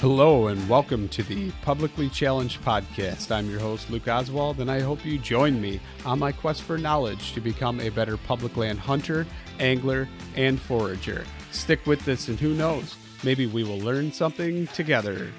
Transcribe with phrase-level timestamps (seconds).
[0.00, 3.30] Hello and welcome to the Publicly Challenged Podcast.
[3.30, 6.78] I'm your host, Luke Oswald, and I hope you join me on my quest for
[6.78, 9.26] knowledge to become a better public land hunter,
[9.58, 11.26] angler, and forager.
[11.50, 15.30] Stick with this, and who knows, maybe we will learn something together.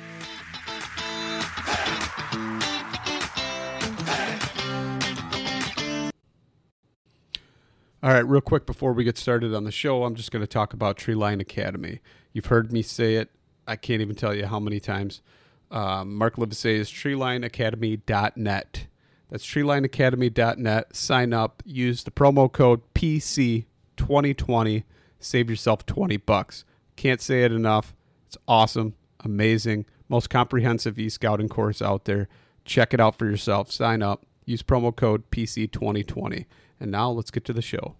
[8.03, 10.47] All right, real quick before we get started on the show, I'm just going to
[10.47, 11.99] talk about Treeline Academy.
[12.31, 13.31] You've heard me say it
[13.67, 15.21] I can't even tell you how many times.
[15.69, 18.87] Um, Mark Livesey is treelineacademy.net.
[19.29, 20.95] That's treelineacademy.net.
[20.95, 24.83] Sign up, use the promo code PC2020,
[25.19, 26.65] save yourself 20 bucks.
[26.97, 27.95] Can't say it enough.
[28.27, 32.27] It's awesome, amazing, most comprehensive e-scouting course out there.
[32.65, 33.71] Check it out for yourself.
[33.71, 36.45] Sign up, use promo code PC2020.
[36.79, 37.95] And now let's get to the show.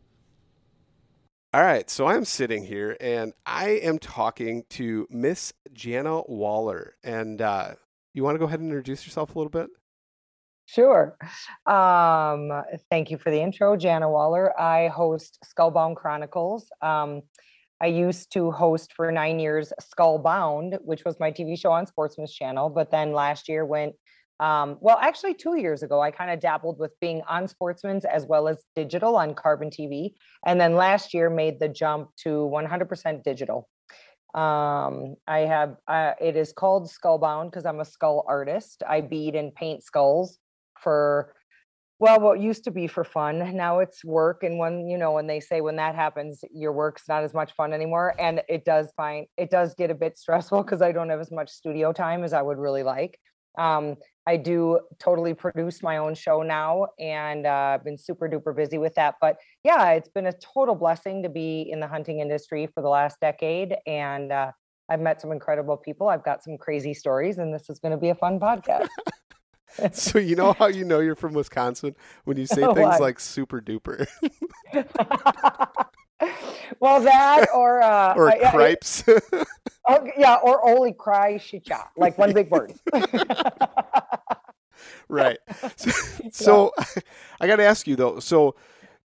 [1.54, 6.96] All right, so I'm sitting here and I am talking to Miss Jana Waller.
[7.04, 7.74] And uh,
[8.14, 9.68] you want to go ahead and introduce yourself a little bit?
[10.66, 11.18] Sure.
[11.66, 12.54] Um,
[12.90, 14.58] thank you for the intro, Jana Waller.
[14.58, 16.70] I host Skullbound Chronicles.
[16.82, 17.22] Um,
[17.82, 22.34] I used to host for nine years Skullbound, which was my TV show on Sportsman's
[22.34, 23.94] Channel, but then last year went
[24.42, 28.26] um, well, actually, two years ago, I kind of dabbled with being on Sportsman's as
[28.26, 30.14] well as digital on Carbon TV.
[30.48, 33.70] And then last year made the jump to 100% digital.
[34.34, 38.82] Um, I have, uh, it is called Skullbound because I'm a skull artist.
[38.88, 40.40] I bead and paint skulls
[40.80, 41.36] for,
[42.00, 43.56] well, what used to be for fun.
[43.56, 44.42] Now it's work.
[44.42, 47.52] And when, you know, when they say when that happens, your work's not as much
[47.54, 48.16] fun anymore.
[48.20, 51.32] And it does find, it does get a bit stressful because I don't have as
[51.32, 53.20] much studio time as I would really like.
[53.58, 53.98] Um,
[54.28, 58.78] I do totally produce my own show now and uh, I've been super duper busy
[58.78, 59.16] with that.
[59.20, 62.90] But yeah, it's been a total blessing to be in the hunting industry for the
[62.90, 63.76] last decade.
[63.88, 64.52] And uh,
[64.92, 66.10] I've met some incredible people.
[66.10, 68.90] I've got some crazy stories, and this is going to be a fun podcast.
[69.94, 71.96] so you know how you know you're from Wisconsin
[72.26, 73.02] when you say things what?
[73.02, 74.06] like super duper.
[76.80, 79.04] well, that or uh, or cripes.
[79.88, 81.68] oh, yeah, or holy cry shit
[81.98, 82.74] like one big word.
[85.10, 85.38] right.
[85.76, 85.92] So,
[86.32, 86.74] so
[87.40, 88.20] I got to ask you though.
[88.20, 88.56] So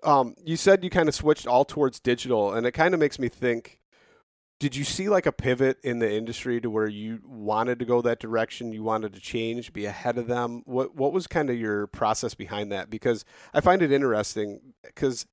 [0.03, 3.19] um, you said you kind of switched all towards digital, and it kind of makes
[3.19, 3.79] me think.
[4.59, 8.02] Did you see like a pivot in the industry to where you wanted to go
[8.02, 8.72] that direction?
[8.72, 10.61] You wanted to change, be ahead of them.
[10.66, 12.90] What what was kind of your process behind that?
[12.90, 15.26] Because I find it interesting because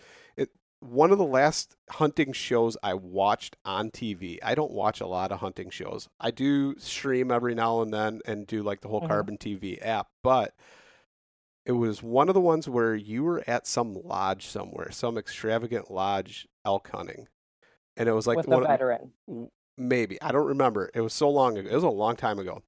[0.80, 4.38] one of the last hunting shows I watched on TV.
[4.42, 6.08] I don't watch a lot of hunting shows.
[6.18, 9.08] I do stream every now and then and do like the whole mm-hmm.
[9.08, 10.54] Carbon TV app, but
[11.66, 15.90] it was one of the ones where you were at some lodge somewhere, some extravagant
[15.90, 17.28] lodge elk hunting.
[17.96, 19.12] And it was like with a veteran.
[19.28, 20.20] Of, maybe.
[20.22, 20.90] I don't remember.
[20.94, 21.68] It was so long ago.
[21.68, 22.62] It was a long time ago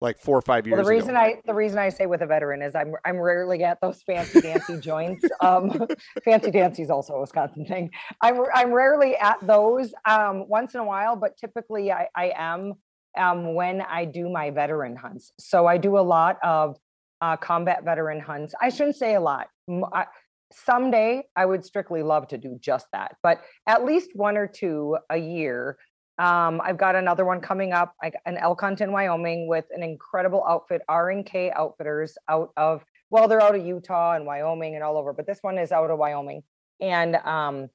[0.00, 0.76] like four or five years.
[0.76, 1.18] Well, the reason ago.
[1.18, 4.40] I the reason I say with a veteran is I'm I'm rarely at those fancy
[4.40, 5.24] dancy joints.
[5.40, 5.86] Um,
[6.24, 7.90] fancy dancy is also a Wisconsin thing.
[8.22, 12.74] I'm I'm rarely at those um, once in a while, but typically I I am
[13.16, 15.32] um, when I do my veteran hunts.
[15.38, 16.76] So I do a lot of
[17.20, 18.54] uh, combat veteran hunts.
[18.60, 19.48] I shouldn't say a lot.
[19.92, 20.06] I,
[20.52, 24.96] someday I would strictly love to do just that, but at least one or two
[25.10, 25.76] a year.
[26.18, 29.82] Um, I've got another one coming up, I, an elk hunt in Wyoming with an
[29.82, 34.98] incredible outfit, R&K Outfitters out of, well, they're out of Utah and Wyoming and all
[34.98, 36.42] over, but this one is out of Wyoming.
[36.80, 37.70] And um,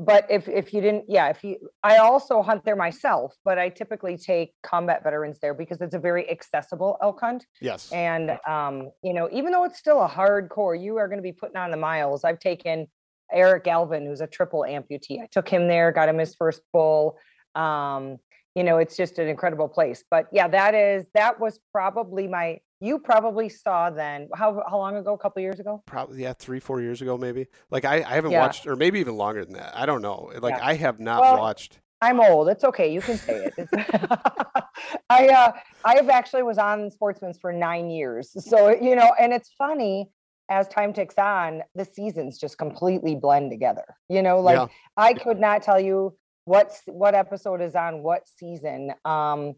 [0.00, 3.68] but if if you didn't yeah if you i also hunt there myself but i
[3.68, 7.92] typically take combat veterans there because it's a very accessible elk hunt yes.
[7.92, 11.32] And um you know even though it's still a hardcore you are going to be
[11.32, 12.24] putting on the miles.
[12.24, 12.86] I've taken
[13.32, 15.20] eric galvin who's a triple amputee.
[15.20, 17.18] I took him there got him his first bull
[17.54, 18.18] um
[18.54, 20.04] you know it's just an incredible place.
[20.10, 24.96] But yeah that is that was probably my you probably saw then how how long
[24.96, 25.14] ago?
[25.14, 25.82] A couple years ago?
[25.86, 27.46] Probably yeah three four years ago maybe.
[27.70, 28.40] Like i, I haven't yeah.
[28.40, 29.76] watched or maybe even longer than that.
[29.76, 30.32] I don't know.
[30.40, 30.66] Like yeah.
[30.66, 32.48] i have not well, watched i'm old.
[32.48, 32.92] It's okay.
[32.92, 33.68] You can say it.
[35.10, 35.52] I uh
[35.84, 38.30] i have actually was on sportsman's for nine years.
[38.44, 40.10] So you know and it's funny
[40.50, 44.66] as time ticks on the seasons just completely blend together you know like yeah.
[44.96, 46.14] i could not tell you
[46.44, 49.54] what what episode is on what season um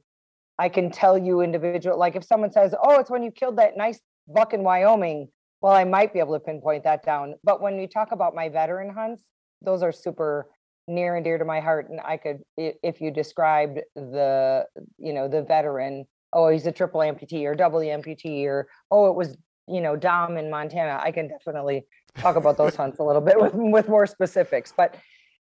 [0.59, 3.77] I can tell you individual, like if someone says, oh, it's when you killed that
[3.77, 5.29] nice buck in Wyoming,
[5.61, 7.35] well, I might be able to pinpoint that down.
[7.43, 9.25] But when we talk about my veteran hunts,
[9.63, 10.49] those are super
[10.89, 11.89] near and dear to my heart.
[11.89, 14.67] And I could, if you described the,
[14.99, 19.17] you know, the veteran, oh, he's a triple amputee or double amputee, or oh, it
[19.17, 19.37] was,
[19.69, 21.87] you know, Dom in Montana, I can definitely
[22.19, 24.73] talk about those hunts a little bit with, with more specifics.
[24.77, 24.97] But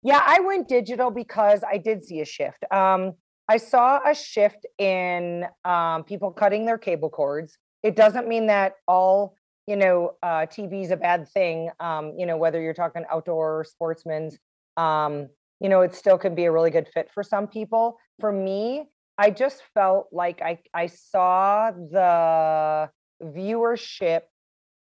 [0.04, 2.64] yeah, I went digital because I did see a shift.
[2.72, 3.14] Um,
[3.48, 7.58] I saw a shift in um, people cutting their cable cords.
[7.84, 9.36] It doesn't mean that all
[9.68, 11.70] you know uh, TV is a bad thing.
[11.80, 14.38] Um, you know whether you're talking outdoor sportsmen's,
[14.78, 15.28] um,
[15.60, 17.98] you know it still can be a really good fit for some people.
[18.20, 18.86] For me,
[19.18, 22.90] I just felt like I I saw the
[23.24, 24.22] viewership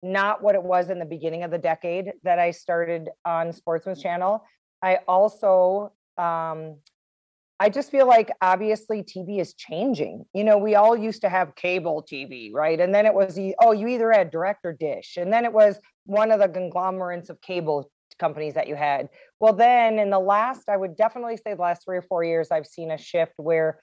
[0.03, 4.03] not what it was in the beginning of the decade that I started on Sportsman's
[4.03, 4.45] Channel.
[4.83, 6.77] I also um,
[7.61, 10.25] I just feel like obviously TV is changing.
[10.35, 12.81] You know, we all used to have cable TV, right?
[12.81, 15.17] And then it was, oh, you either had direct or dish.
[15.17, 19.09] And then it was one of the conglomerates of cable companies that you had.
[19.39, 22.49] Well, then in the last, I would definitely say the last three or four years,
[22.51, 23.79] I've seen a shift where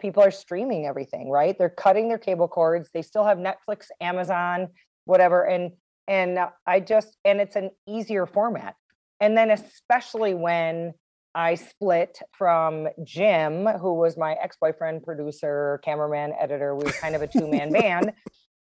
[0.00, 1.56] people are streaming everything, right?
[1.56, 2.90] They're cutting their cable cords.
[2.92, 4.68] They still have Netflix, Amazon,
[5.04, 5.44] whatever.
[5.44, 5.72] And,
[6.08, 8.74] and uh, I just, and it's an easier format.
[9.20, 10.94] And then especially when,
[11.34, 16.76] I split from Jim, who was my ex boyfriend, producer, cameraman, editor.
[16.76, 18.12] We were kind of a two man band.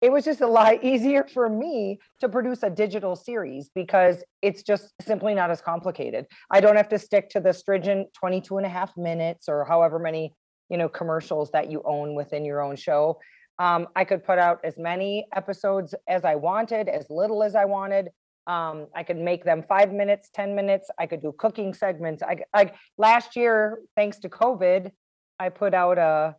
[0.01, 4.63] It was just a lot easier for me to produce a digital series because it's
[4.63, 6.25] just simply not as complicated.
[6.51, 9.99] I don't have to stick to the stringent 22 and a half minutes or however
[9.99, 10.35] many,
[10.71, 13.19] you know, commercials that you own within your own show.
[13.59, 17.67] Um, I could put out as many episodes as I wanted, as little as I
[17.67, 18.09] wanted.
[18.47, 20.89] Um, I could make them five minutes, 10 minutes.
[20.99, 22.23] I could do cooking segments.
[22.23, 24.91] I like last year, thanks to COVID,
[25.39, 26.37] I put out a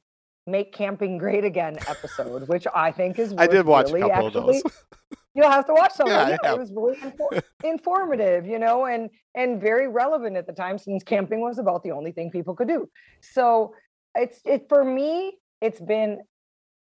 [0.47, 4.27] make camping great again episode, which I think is I did watch really, a couple
[4.27, 4.73] actually, of those.
[5.35, 9.61] you'll have to watch some yeah, It was really infor- informative, you know, and and
[9.61, 12.89] very relevant at the time since camping was about the only thing people could do.
[13.21, 13.73] So
[14.15, 16.19] it's it for me, it's been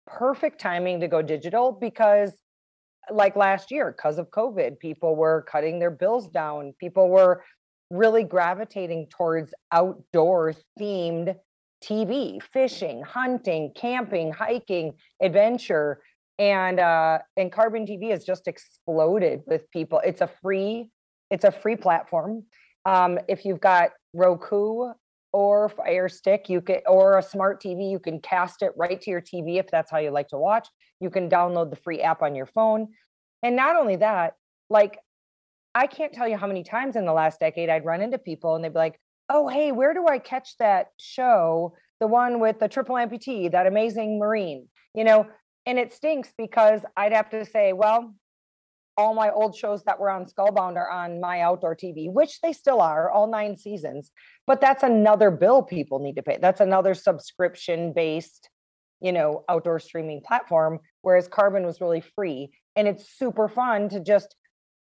[0.06, 2.31] perfect timing to go digital because
[3.11, 6.73] like last year because of covid people were cutting their bills down.
[6.80, 7.44] People were
[7.90, 11.35] really gravitating towards outdoor themed
[11.83, 16.02] tv fishing hunting camping hiking adventure
[16.40, 20.02] and uh and carbon tv has just exploded with people.
[20.06, 20.90] It's a free
[21.30, 22.44] it's a free platform.
[22.85, 24.92] Um if you've got roku
[25.34, 29.12] or fire stick you can or a smart tv you can cast it right to
[29.12, 30.68] your tv if that's how you like to watch.
[31.00, 32.88] You can download the free app on your phone.
[33.44, 34.34] And not only that
[34.69, 34.98] like
[35.76, 38.56] i can't tell you how many times in the last decade i'd run into people
[38.56, 42.60] and they'd be like oh hey where do i catch that show the one with
[42.60, 44.68] the triple amputee that amazing marine?
[44.94, 45.28] You know?
[45.66, 48.14] And it stinks because i'd have to say well
[48.97, 52.51] all my old shows that were on Skullbound are on my outdoor TV, which they
[52.51, 54.11] still are, all nine seasons.
[54.47, 56.39] But that's another bill people need to pay.
[56.42, 58.49] That's another subscription based,
[58.99, 60.80] you know, outdoor streaming platform.
[61.04, 62.49] Whereas Carbon was really free.
[62.75, 64.35] And it's super fun to just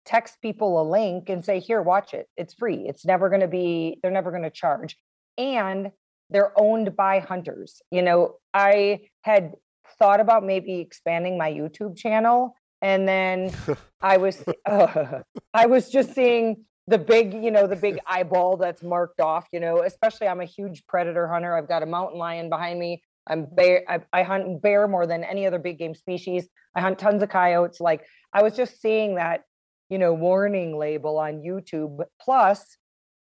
[0.04, 2.28] text people a link and say, here, watch it.
[2.36, 2.86] It's free.
[2.88, 4.96] It's never going to be, they're never going to charge.
[5.36, 5.90] And
[6.30, 7.82] they're owned by hunters.
[7.90, 9.54] You know, I had
[9.98, 13.52] thought about maybe expanding my YouTube channel and then
[14.00, 15.20] I was uh,
[15.54, 19.60] I was just seeing the big, you know, the big eyeball that's marked off, you
[19.60, 21.56] know, especially I'm a huge predator hunter.
[21.56, 23.02] I've got a mountain lion behind me.
[23.28, 23.82] I'm bear.
[23.88, 26.48] I, I, hunt bear more than any other big game species.
[26.76, 27.80] I hunt tons of coyotes.
[27.80, 29.42] Like I was just seeing that,
[29.88, 32.04] you know, warning label on YouTube.
[32.20, 32.76] Plus,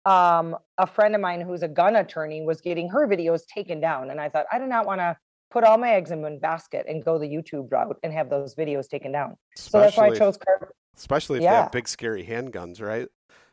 [0.05, 4.11] um, a friend of mine who's a gun attorney was getting her videos taken down,
[4.11, 5.17] and I thought I do not want to
[5.55, 8.57] put all my eggs in one basket and go the YouTube route and have those
[8.57, 9.37] videos taken down.
[9.57, 10.69] Especially, so that's why I chose carbon.
[10.97, 11.51] Especially if yeah.
[11.51, 13.07] they have big scary handguns, right?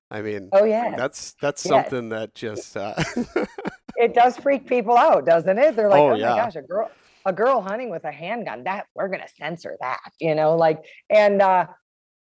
[0.09, 1.69] I mean, oh yeah, that's that's yeah.
[1.69, 2.95] something that just uh...
[3.95, 5.75] it does freak people out, doesn't it?
[5.75, 6.31] They're like, oh, oh yeah.
[6.31, 6.89] my gosh, a girl
[7.23, 11.41] a girl hunting with a handgun that we're gonna censor that, you know, like and
[11.41, 11.67] uh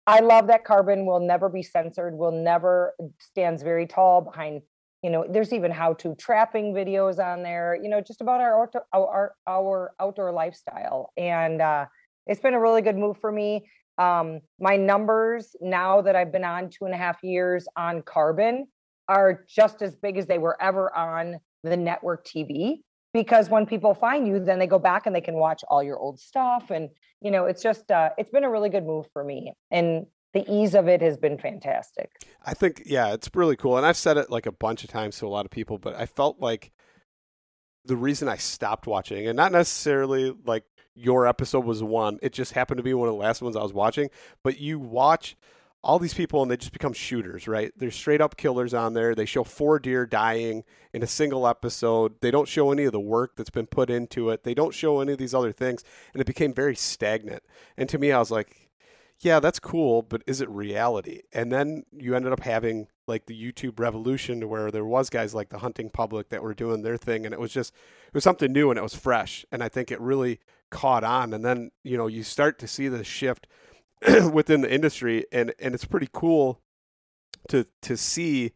[0.08, 4.62] I love that carbon will never be censored, will never stands very tall behind
[5.06, 8.64] you know there's even how to trapping videos on there you know just about our
[8.64, 11.12] outdoor, our, our outdoor lifestyle.
[11.16, 11.86] And uh,
[12.26, 13.70] it's been a really good move for me.
[13.98, 18.66] Um, my numbers now that i've been on two and a half years on carbon
[19.08, 22.80] are just as big as they were ever on the network tv
[23.14, 25.98] because when people find you then they go back and they can watch all your
[25.98, 26.70] old stuff.
[26.70, 26.90] And
[27.22, 29.52] you know it's just uh, it's been a really good move for me.
[29.70, 32.10] And the ease of it has been fantastic.
[32.44, 33.76] I think, yeah, it's really cool.
[33.76, 35.94] And I've said it like a bunch of times to a lot of people, but
[35.94, 36.72] I felt like
[37.84, 40.64] the reason I stopped watching, and not necessarily like
[40.94, 43.62] your episode was one, it just happened to be one of the last ones I
[43.62, 44.10] was watching,
[44.42, 45.36] but you watch
[45.86, 47.70] all these people and they just become shooters, right?
[47.76, 49.14] They're straight up killers on there.
[49.14, 52.20] They show four deer dying in a single episode.
[52.20, 54.42] They don't show any of the work that's been put into it.
[54.42, 55.84] They don't show any of these other things.
[56.12, 57.44] And it became very stagnant.
[57.76, 58.65] And to me, I was like,
[59.20, 61.22] yeah, that's cool, but is it reality?
[61.32, 65.48] And then you ended up having like the YouTube revolution where there was guys like
[65.48, 67.72] the hunting public that were doing their thing and it was just
[68.08, 71.32] it was something new and it was fresh and I think it really caught on
[71.32, 73.46] and then, you know, you start to see the shift
[74.32, 76.60] within the industry and and it's pretty cool
[77.48, 78.52] to to see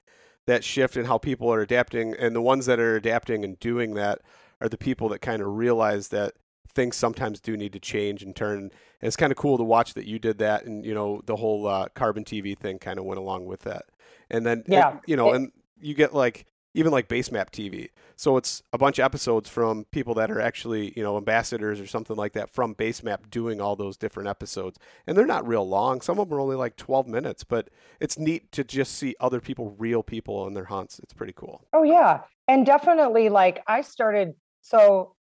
[0.47, 3.95] that shift and how people are adapting and the ones that are adapting and doing
[3.95, 4.21] that
[4.61, 6.35] are the people that kind of realize that
[6.71, 8.59] things sometimes do need to change and turn.
[8.59, 8.73] And
[9.03, 11.67] it's kind of cool to watch that you did that, and you know the whole
[11.67, 13.85] uh, carbon TV thing kind of went along with that.
[14.31, 17.89] And then yeah, and, you know, it, and you get like even like Basemap TV.
[18.17, 21.87] So it's a bunch of episodes from people that are actually, you know, ambassadors or
[21.87, 24.79] something like that from Basemap doing all those different episodes.
[25.07, 26.01] And they're not real long.
[26.01, 29.41] Some of them are only like 12 minutes, but it's neat to just see other
[29.41, 31.01] people, real people in their hunts.
[31.01, 31.65] It's pretty cool.
[31.73, 32.21] Oh, yeah.
[32.47, 34.35] And definitely, like, I started.
[34.61, 35.15] So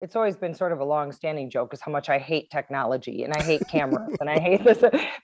[0.00, 3.32] it's always been sort of a long-standing joke is how much I hate technology and
[3.32, 4.78] I hate cameras and I hate this.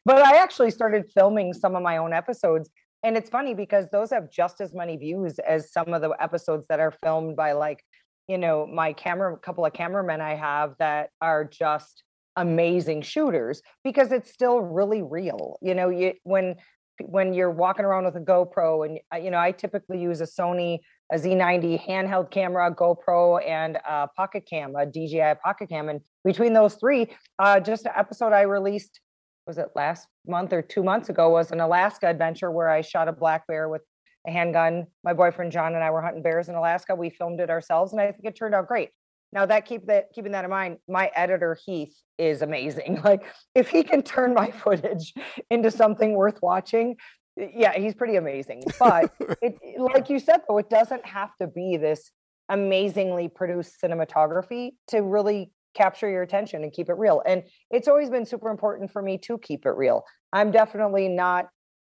[0.04, 2.68] But I actually started filming some of my own episodes,
[3.02, 6.66] and it's funny because those have just as many views as some of the episodes
[6.68, 7.84] that are filmed by like,
[8.28, 12.02] you know, my camera, couple of cameramen I have that are just
[12.36, 15.58] amazing shooters because it's still really real.
[15.62, 16.56] You know, you when
[17.02, 20.24] when you're walking around with a GoPro and uh, you know, I typically use a
[20.24, 20.78] Sony
[21.12, 25.88] a Z90 handheld camera, GoPro, and a Pocket Cam, a DJI Pocket Cam.
[25.88, 27.08] And between those three,
[27.38, 29.00] uh, just an episode I released,
[29.46, 33.08] was it last month or two months ago, was an Alaska adventure where I shot
[33.08, 33.82] a black bear with
[34.26, 34.86] a handgun.
[35.02, 36.94] My boyfriend John and I were hunting bears in Alaska.
[36.94, 38.90] We filmed it ourselves, and I think it turned out great.
[39.32, 43.00] Now that keep that keeping that in mind, my editor Heath is amazing.
[43.04, 45.12] Like if he can turn my footage
[45.50, 46.96] into something worth watching,
[47.36, 48.64] yeah, he's pretty amazing.
[48.78, 49.12] But
[49.42, 52.10] it, like you said, though, it doesn't have to be this
[52.48, 57.22] amazingly produced cinematography to really capture your attention and keep it real.
[57.26, 60.04] And it's always been super important for me to keep it real.
[60.32, 61.48] I'm definitely not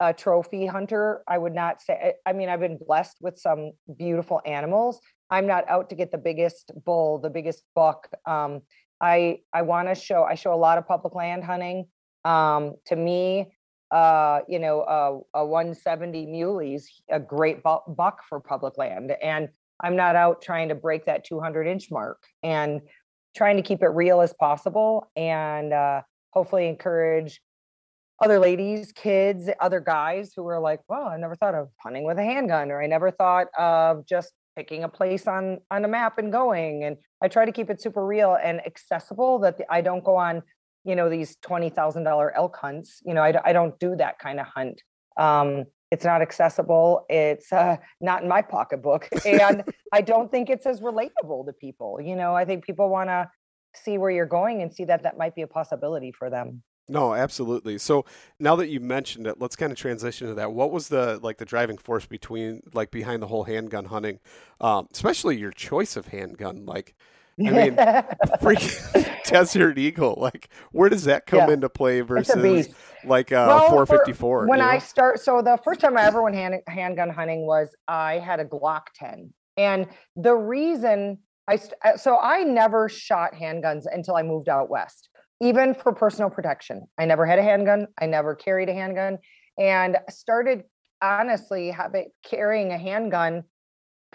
[0.01, 1.23] a trophy hunter.
[1.29, 5.01] I would not say, I mean, I've been blessed with some beautiful animals.
[5.31, 8.09] I'm not out to get the biggest bull, the biggest buck.
[8.27, 8.63] Um,
[9.01, 10.23] I I want to show.
[10.23, 11.87] I show a lot of public land hunting.
[12.25, 13.53] Um, to me,
[13.91, 14.83] uh, you know,
[15.35, 19.13] a, a 170 muley's a great buck for public land.
[19.23, 19.49] And
[19.81, 22.81] I'm not out trying to break that 200 inch mark and
[23.37, 26.01] trying to keep it real as possible and uh,
[26.31, 27.41] hopefully encourage
[28.23, 32.19] other ladies, kids, other guys who are like, well, I never thought of hunting with
[32.19, 36.17] a handgun, or I never thought of just picking a place on on a map
[36.17, 36.85] and going.
[36.85, 40.17] And I try to keep it super real and accessible that the, I don't go
[40.17, 40.43] on
[40.87, 43.03] you know these twenty thousand dollar elk hunts.
[43.05, 44.83] You know, I, I don't do that kind of hunt.
[45.17, 47.05] Um, it's not accessible.
[47.09, 52.01] It's uh, not in my pocketbook, and I don't think it's as relatable to people.
[52.01, 53.31] You know, I think people want to
[53.75, 56.63] see where you're going and see that that might be a possibility for them.
[56.89, 57.79] No, absolutely.
[57.79, 58.05] So
[58.39, 60.53] now that you mentioned it, let's kind of transition to that.
[60.53, 64.21] What was the like the driving force between like behind the whole handgun hunting,
[64.61, 66.65] um, especially your choice of handgun?
[66.65, 66.95] Like,
[67.39, 67.77] I mean,
[68.41, 70.15] freaking Desert Eagle.
[70.17, 71.55] Like, where does that come yeah.
[71.55, 72.69] into play versus
[73.05, 74.49] like uh, well, 454?
[74.49, 78.15] when I start, so the first time I ever went hand, handgun hunting was I
[78.15, 84.17] had a Glock 10, and the reason I uh, so I never shot handguns until
[84.17, 86.87] I moved out west, even for personal protection.
[86.99, 87.87] I never had a handgun.
[88.01, 89.19] I never carried a handgun,
[89.59, 90.65] and started
[91.03, 93.45] honestly having carrying a handgun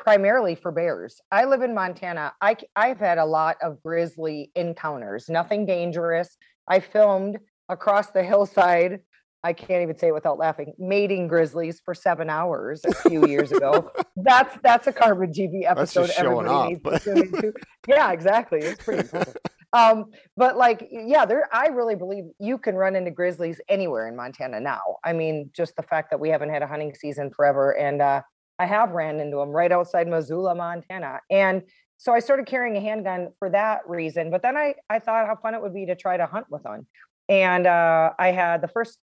[0.01, 1.22] primarily for bears.
[1.31, 2.34] I live in Montana.
[2.41, 5.29] I I've had a lot of grizzly encounters.
[5.29, 6.36] Nothing dangerous.
[6.67, 7.38] I filmed
[7.70, 9.00] across the hillside
[9.43, 10.74] I can't even say it without laughing.
[10.77, 13.91] Mating grizzlies for seven hours a few years ago.
[14.15, 16.12] That's that's a Carbon TV episode.
[16.15, 17.01] Everybody off, needs but...
[17.01, 17.53] to tune into.
[17.88, 18.60] Yeah, exactly.
[18.60, 19.38] It's pretty impressive.
[19.74, 21.50] Um, but like, yeah, there.
[21.51, 24.98] I really believe you can run into grizzlies anywhere in Montana now.
[25.03, 28.22] I mean, just the fact that we haven't had a hunting season forever, and uh,
[28.62, 31.63] I have ran into them right outside Missoula, Montana, and
[31.98, 34.30] so I started carrying a handgun for that reason.
[34.30, 36.63] But then I I thought how fun it would be to try to hunt with
[36.63, 36.86] one.
[37.27, 39.00] And uh, I had the first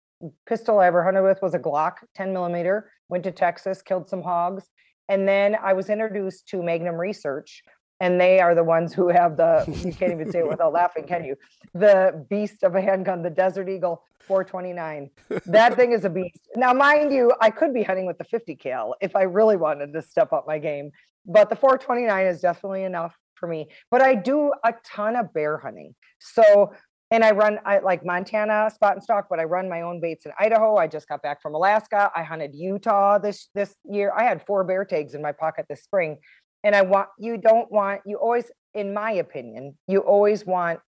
[0.47, 2.93] pistol I ever hunted with was a Glock 10 millimeter.
[3.09, 4.65] Went to Texas, killed some hogs,
[5.09, 7.63] and then I was introduced to Magnum Research,
[7.99, 11.05] and they are the ones who have the you can't even say it without laughing,
[11.05, 11.35] can you?
[11.75, 15.11] The beast of a handgun, the Desert Eagle 429.
[15.47, 16.49] That thing is a beast.
[16.55, 19.93] Now, mind you, I could be hunting with the 50 cal if I really wanted
[19.93, 20.91] to step up my game,
[21.27, 23.69] but the 429 is definitely enough for me.
[23.91, 25.95] But I do a ton of bear hunting.
[26.21, 26.73] So
[27.11, 30.27] and I run I like Montana spot and stock, but I run my own baits
[30.27, 30.77] in Idaho.
[30.77, 32.11] I just got back from Alaska.
[32.15, 34.13] I hunted Utah this this year.
[34.15, 36.19] I had four bear tags in my pocket this spring.
[36.65, 40.81] And I want you don't want you always, in my opinion, you always want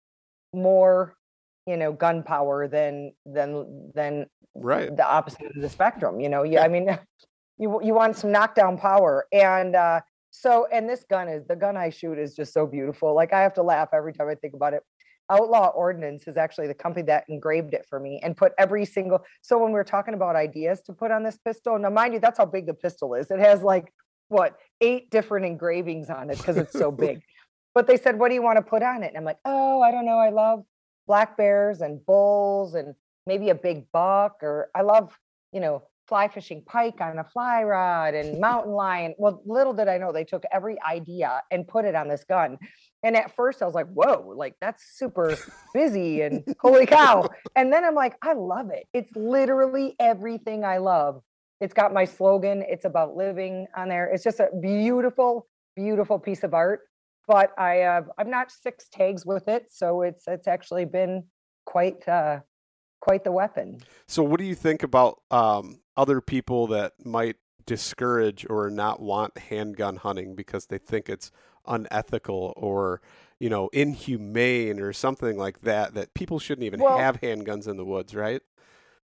[0.53, 1.15] more,
[1.71, 6.21] you know, gun power than than than right the opposite of the spectrum.
[6.21, 6.99] You know, yeah, I mean
[7.59, 9.27] you you want some knockdown power.
[9.33, 10.01] And uh
[10.31, 13.15] so and this gun is the gun I shoot is just so beautiful.
[13.15, 14.83] Like I have to laugh every time I think about it.
[15.31, 19.25] Outlaw Ordnance is actually the company that engraved it for me and put every single.
[19.43, 22.19] So when we are talking about ideas to put on this pistol, now mind you,
[22.19, 23.31] that's how big the pistol is.
[23.31, 23.93] It has like
[24.27, 27.21] what eight different engravings on it because it's so big.
[27.77, 29.81] but they said, "What do you want to put on it?" And I'm like, "Oh,
[29.81, 30.19] I don't know.
[30.19, 30.65] I love
[31.11, 32.95] black bears and bulls and
[33.27, 35.19] maybe a big buck, or I love,
[35.53, 39.17] you know, fly fishing pike on a fly rod and mountain lion.
[39.19, 42.59] Well, little did I know they took every idea and put it on this gun.
[43.03, 45.37] And at first I was like, whoa, like that's super
[45.75, 47.29] busy and holy cow.
[47.57, 48.87] And then I'm like, I love it.
[48.93, 51.23] It's literally everything I love.
[51.61, 54.07] It's got my slogan, it's about living on there.
[54.07, 56.83] It's just a beautiful, beautiful piece of art.
[57.27, 59.67] But I have I'm not six tags with it.
[59.71, 61.25] So it's it's actually been
[61.65, 62.41] quite uh
[63.01, 63.81] quite the weapon.
[64.07, 69.39] So what do you think about um other people that might discourage or not want
[69.39, 71.31] handgun hunting because they think it's
[71.67, 73.01] unethical or
[73.39, 77.77] you know inhumane or something like that that people shouldn't even well, have handguns in
[77.77, 78.43] the woods right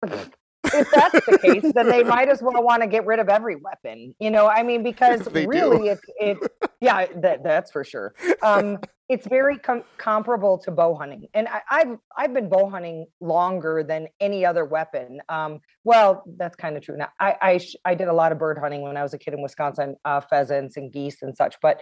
[0.74, 3.56] if that's the case then they might as well want to get rid of every
[3.56, 6.46] weapon you know i mean because really it's it's
[6.80, 8.14] yeah that, that's for sure.
[8.42, 13.06] Um it's very com- comparable to bow hunting and I, have i've been bow hunting
[13.20, 15.20] longer than any other weapon.
[15.28, 16.96] Um well that's kind of true.
[16.96, 19.18] Now i I, sh- I did a lot of bird hunting when i was a
[19.18, 21.80] kid in wisconsin uh, pheasants and geese and such but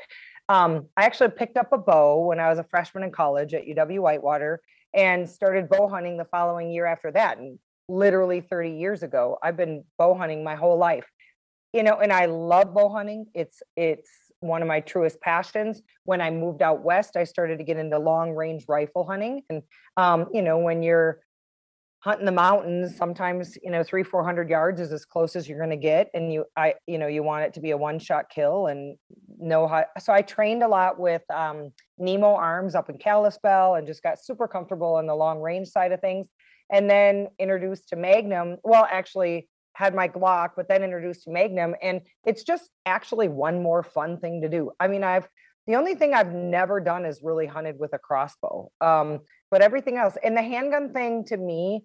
[0.49, 3.65] um, I actually picked up a bow when I was a freshman in college at
[3.65, 4.61] UW Whitewater
[4.93, 7.39] and started bow hunting the following year after that.
[7.39, 11.07] And literally 30 years ago, I've been bow hunting my whole life.
[11.73, 13.27] You know, and I love bow hunting.
[13.35, 14.09] It's it's
[14.41, 15.83] one of my truest passions.
[16.05, 19.43] When I moved out west, I started to get into long range rifle hunting.
[19.51, 19.63] And
[19.97, 21.19] um, you know, when you're
[22.05, 25.59] hunting the mountains sometimes you know three four hundred yards is as close as you're
[25.59, 27.99] going to get and you i you know you want it to be a one
[27.99, 28.99] shot kill and
[29.39, 33.87] know how so i trained a lot with um, nemo arms up in kalispell and
[33.87, 36.29] just got super comfortable on the long range side of things
[36.75, 41.75] and then introduced to magnum well actually had my glock but then introduced to magnum
[41.83, 45.29] and it's just actually one more fun thing to do i mean i've
[45.67, 48.71] the only thing I've never done is really hunted with a crossbow.
[48.81, 51.85] Um, but everything else, and the handgun thing to me,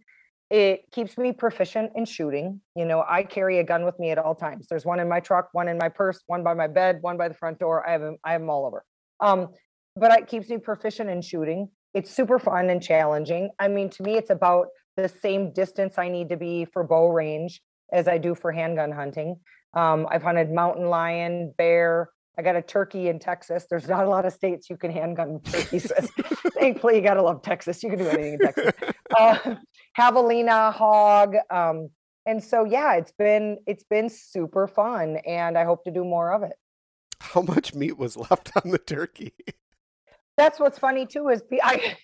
[0.50, 2.62] it keeps me proficient in shooting.
[2.76, 4.68] You know, I carry a gun with me at all times.
[4.68, 7.30] There's one in my truck, one in my purse, one by my bed, one by
[7.30, 7.88] the front door.
[7.88, 8.84] I have them, I have them all over.
[9.20, 9.50] Um,
[9.96, 11.70] but it keeps me proficient in shooting.
[11.94, 13.50] It's super fun and challenging.
[13.60, 17.10] I mean, to me, it's about the same distance I need to be for bow
[17.10, 19.40] range as I do for handgun hunting.
[19.74, 23.66] Um, I've hunted mountain lion, bear, I got a turkey in Texas.
[23.70, 25.92] There's not a lot of states you can handgun turkeys.
[26.54, 27.84] Thankfully, you gotta love Texas.
[27.84, 28.72] You can do anything in Texas.
[29.18, 29.56] Uh,
[30.00, 31.90] javelina, hog, um,
[32.26, 36.32] and so yeah, it's been it's been super fun, and I hope to do more
[36.32, 36.54] of it.
[37.20, 39.34] How much meat was left on the turkey?
[40.40, 41.98] That's what's funny too is I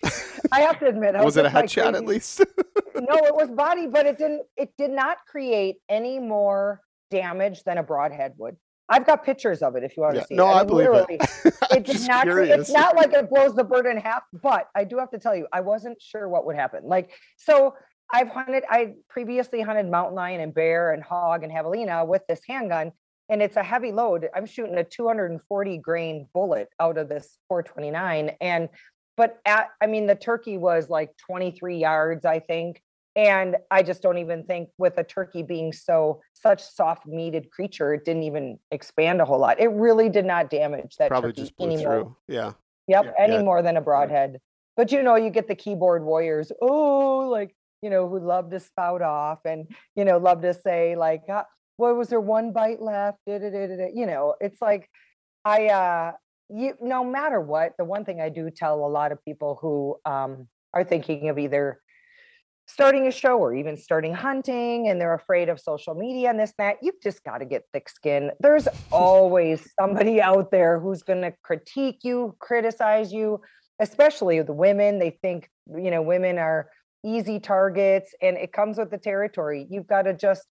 [0.52, 2.40] I have to admit was, was it a headshot at least?
[2.94, 4.42] no, it was body, but it didn't.
[4.58, 8.56] It did not create any more damage than a broadhead would.
[8.90, 10.20] I've got pictures of it if you want Yeah.
[10.20, 10.34] to see.
[10.34, 10.52] No, it.
[10.52, 11.54] I mean, believe literally, it.
[11.78, 12.24] It did not.
[12.24, 12.60] curious.
[12.60, 15.34] It's not like it blows the bird in half, but I do have to tell
[15.34, 16.82] you, I wasn't sure what would happen.
[16.84, 17.74] Like, so
[18.12, 18.64] I've hunted.
[18.68, 22.92] I previously hunted mountain lion and bear and hog and javelina with this handgun,
[23.28, 24.28] and it's a heavy load.
[24.34, 28.68] I'm shooting a 240 grain bullet out of this 429, and
[29.16, 32.82] but at I mean the turkey was like 23 yards, I think.
[33.14, 37.94] And I just don't even think with a turkey being so such soft meated creature,
[37.94, 39.58] it didn't even expand a whole lot.
[39.58, 41.92] It really did not damage that Probably turkey just blew anymore.
[41.94, 42.16] through.
[42.28, 42.52] Yeah.
[42.88, 43.12] Yep, Yeah.
[43.18, 43.42] any Yeah.
[43.42, 44.38] more than a broadhead.
[44.76, 48.60] But you know, you get the keyboard warriors, oh, like, you know, who love to
[48.60, 52.80] spout off and, you know, love to say, like, ah, what was there one bite
[52.80, 53.18] left?
[53.26, 53.90] Da-da-da-da-da.
[53.94, 54.88] You know, it's like,
[55.44, 56.12] I, uh,
[56.48, 59.96] you, no matter what, the one thing I do tell a lot of people who
[60.04, 61.80] um, are thinking of either
[62.66, 66.52] starting a show or even starting hunting and they're afraid of social media and this
[66.58, 71.02] and that you've just got to get thick skin there's always somebody out there who's
[71.02, 73.40] going to critique you criticize you
[73.80, 76.68] especially the women they think you know women are
[77.04, 80.46] easy targets and it comes with the territory you've got to just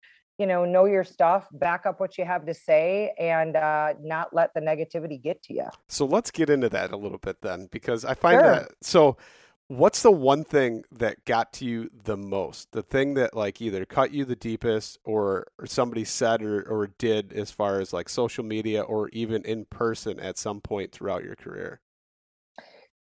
[0.40, 4.32] you know know your stuff back up what you have to say and uh, not
[4.34, 7.68] let the negativity get to you So let's get into that a little bit then,
[7.70, 8.50] because I find Sure.
[8.50, 8.72] that.
[8.80, 9.16] So,
[9.68, 12.72] what's the one thing that got to you the most?
[12.72, 16.86] The thing that like either cut you the deepest, or, or somebody said or, or
[16.86, 21.24] did as far as like social media or even in person at some point throughout
[21.24, 21.80] your career?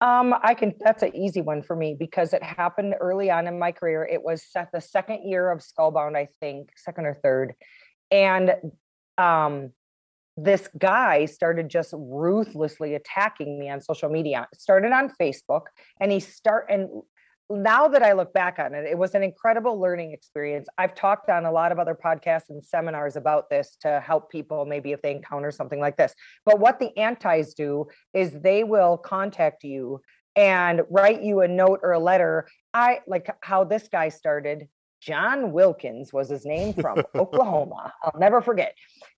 [0.04, 0.74] Um, I can.
[0.82, 4.04] That's an easy one for me because it happened early on in my career.
[4.06, 7.54] It was set the second year of Skullbound, I think, second or third,
[8.12, 8.54] and
[9.18, 9.72] um,
[10.36, 14.46] this guy started just ruthlessly attacking me on social media.
[14.52, 15.68] It started on Facebook,
[16.02, 16.90] and he start and
[17.56, 20.68] now that I look back on it, it was an incredible learning experience.
[20.78, 24.66] I've talked on a lot of other podcasts and seminars about this to help people
[24.66, 26.14] maybe if they encounter something like this.
[26.46, 30.02] But what the antis do is they will contact you
[30.36, 32.48] and write you a note or a letter.
[32.74, 34.68] I like how this guy started.
[35.02, 37.92] John Wilkins was his name from Oklahoma.
[38.04, 38.74] I'll never forget.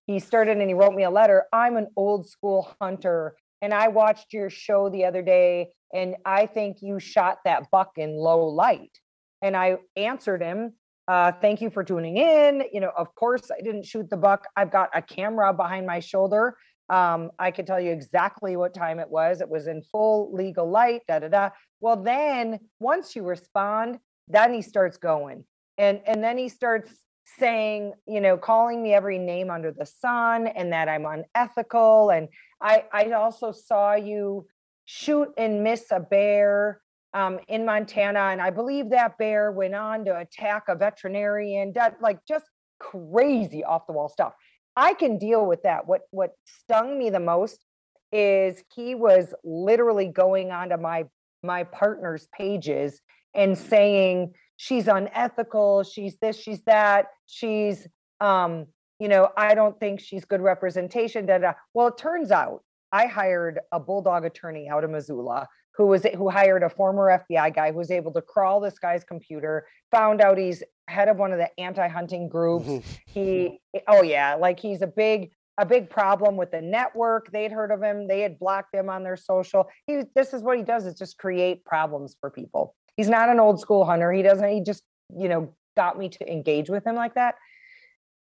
[0.06, 1.44] He started and he wrote me a letter.
[1.52, 6.46] I'm an old school hunter and I watched your show the other day and I
[6.46, 8.98] think you shot that buck in low light.
[9.42, 10.72] And I answered him,
[11.08, 12.64] uh, thank you for tuning in.
[12.72, 14.46] You know, of course, I didn't shoot the buck.
[14.56, 16.56] I've got a camera behind my shoulder.
[16.88, 19.40] Um, I can tell you exactly what time it was.
[19.40, 21.50] It was in full legal light, da da da.
[21.80, 25.44] Well, then once you respond, then he starts going.
[25.78, 26.90] And and then he starts
[27.38, 32.10] saying, you know, calling me every name under the sun and that I'm unethical.
[32.10, 32.28] And
[32.60, 34.46] I I also saw you
[34.86, 36.80] shoot and miss a bear
[37.12, 41.72] um, in Montana, and I believe that bear went on to attack a veterinarian.
[41.74, 42.46] That like just
[42.78, 44.32] crazy off the wall stuff.
[44.76, 45.86] I can deal with that.
[45.86, 47.64] What what stung me the most
[48.12, 51.04] is he was literally going onto my
[51.42, 53.00] my partner's pages
[53.34, 57.86] and saying she's unethical, she's this, she's that, she's
[58.20, 58.66] um,
[58.98, 61.26] you know, I don't think she's good representation.
[61.26, 61.52] Da, da.
[61.74, 66.30] Well, it turns out I hired a bulldog attorney out of Missoula who was who
[66.30, 70.38] hired a former FBI guy who was able to crawl this guy's computer, found out
[70.38, 72.66] he's head of one of the anti-hunting groups.
[72.66, 72.92] Mm-hmm.
[73.06, 77.30] he oh yeah, like he's a big a big problem with the network.
[77.32, 79.68] They'd heard of him, they had blocked him on their social.
[79.86, 82.74] He this is what he does is just create problems for people.
[82.96, 84.10] He's not an old school hunter.
[84.12, 84.82] He doesn't he just,
[85.14, 87.34] you know, got me to engage with him like that.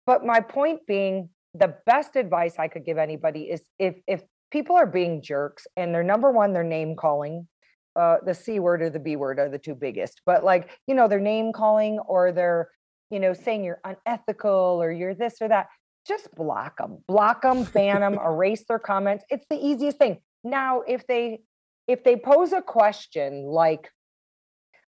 [0.07, 4.22] But my point being, the best advice I could give anybody is if if
[4.53, 7.49] people are being jerks and they're number one, they're name calling.
[7.99, 10.21] Uh, the C word or the B word are the two biggest.
[10.25, 12.69] But like, you know, they're name calling or they're,
[13.11, 15.69] you know, saying you're unethical or you're this or that.
[16.07, 19.25] Just block them, block them, ban them, erase their comments.
[19.31, 20.19] It's the easiest thing.
[20.45, 21.41] Now, if they
[21.88, 23.91] if they pose a question like,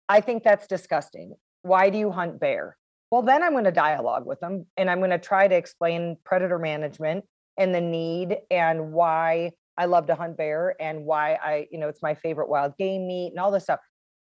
[0.10, 1.36] I think that's disgusting.
[1.64, 2.78] Why do you hunt bear?
[3.12, 6.18] Well, then I'm going to dialogue with them and I'm going to try to explain
[6.24, 7.26] predator management
[7.62, 11.88] and the need and why I love to hunt bear and why I, you know,
[11.88, 13.80] it's my favorite wild game meat and all this stuff.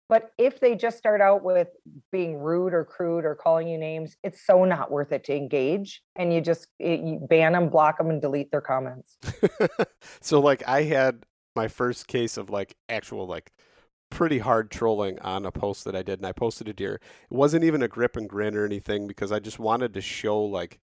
[0.09, 1.69] But if they just start out with
[2.11, 6.03] being rude or crude or calling you names, it's so not worth it to engage.
[6.17, 9.17] And you just it, you ban them, block them, and delete their comments.
[10.21, 13.53] so like I had my first case of like actual like
[14.09, 16.95] pretty hard trolling on a post that I did and I posted a deer.
[16.95, 20.43] It wasn't even a grip and grin or anything because I just wanted to show
[20.43, 20.81] like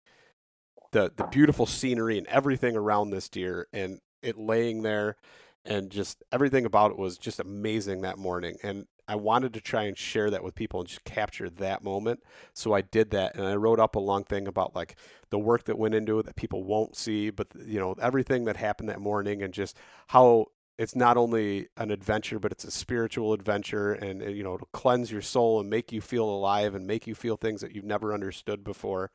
[0.93, 5.17] the the beautiful scenery and everything around this deer and it laying there
[5.65, 9.83] and just everything about it was just amazing that morning and I wanted to try
[9.83, 12.23] and share that with people and just capture that moment.
[12.55, 14.95] So I did that, and I wrote up a long thing about like
[15.31, 18.57] the work that went into it that people won't see, but you know everything that
[18.57, 19.77] happened that morning, and just
[20.07, 20.47] how
[20.79, 25.11] it's not only an adventure, but it's a spiritual adventure, and you know to cleanse
[25.11, 28.15] your soul and make you feel alive and make you feel things that you've never
[28.15, 29.11] understood before.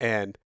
[0.00, 0.38] And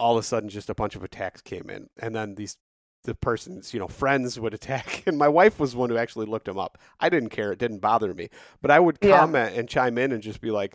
[0.00, 2.56] all of a sudden, just a bunch of attacks came in, and then these
[3.04, 5.04] the person's you know friends would attack.
[5.06, 6.78] And my wife was one who actually looked them up.
[6.98, 7.52] I didn't care.
[7.52, 8.28] It didn't bother me.
[8.60, 9.60] But i would comment yeah.
[9.60, 10.74] and chime in and just be like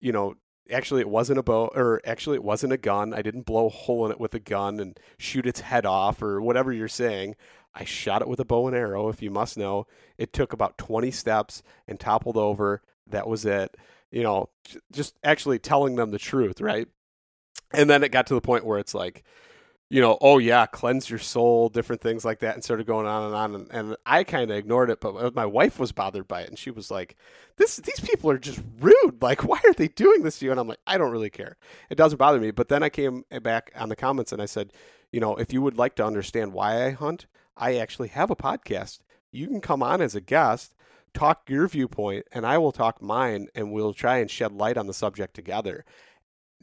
[0.00, 0.34] you know
[0.70, 3.14] actually it wasn't a bow or actually it wasn't a gun.
[3.14, 6.22] I didn't blow a hole in it with a gun and shoot its head off
[6.22, 7.36] or whatever you're saying.
[7.74, 9.86] I shot it with a bow and arrow if you must know.
[10.16, 12.82] It took about 20 steps and toppled over.
[13.06, 13.76] That was it.
[14.10, 14.48] You know
[14.92, 16.88] just actually telling them the truth right
[17.76, 19.24] and then it got to the point where it's like
[19.90, 23.26] you know, oh yeah, cleanse your soul, different things like that, and started going on
[23.26, 23.54] and on.
[23.54, 26.48] And, and I kind of ignored it, but uh, my wife was bothered by it,
[26.48, 27.16] and she was like,
[27.58, 29.22] "This, these people are just rude.
[29.22, 31.56] Like, why are they doing this to you?" And I'm like, "I don't really care.
[31.90, 34.46] It doesn't bother me." But then I came eh, back on the comments and I
[34.46, 34.72] said,
[35.12, 38.36] "You know, if you would like to understand why I hunt, I actually have a
[38.36, 39.00] podcast.
[39.30, 40.74] You can come on as a guest."
[41.12, 44.88] Talk your viewpoint, and I will talk mine, and we'll try and shed light on
[44.88, 45.84] the subject together.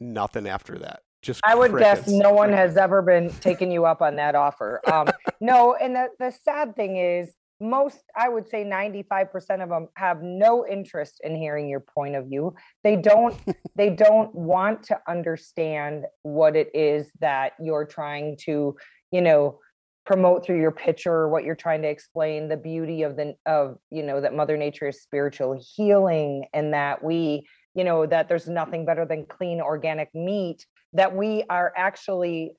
[0.02, 2.06] Nothing after that just I would crickets.
[2.06, 4.80] guess no one has ever been taking you up on that offer.
[4.92, 5.06] Um,
[5.40, 10.20] no, and the, the sad thing is most i would say 95% of them have
[10.20, 13.38] no interest in hearing your point of view they don't
[13.76, 18.76] they don't want to understand what it is that you're trying to
[19.12, 19.60] you know
[20.04, 24.02] promote through your picture what you're trying to explain the beauty of the of you
[24.02, 28.84] know that mother nature is spiritual healing and that we you know that there's nothing
[28.84, 32.52] better than clean organic meat that we are actually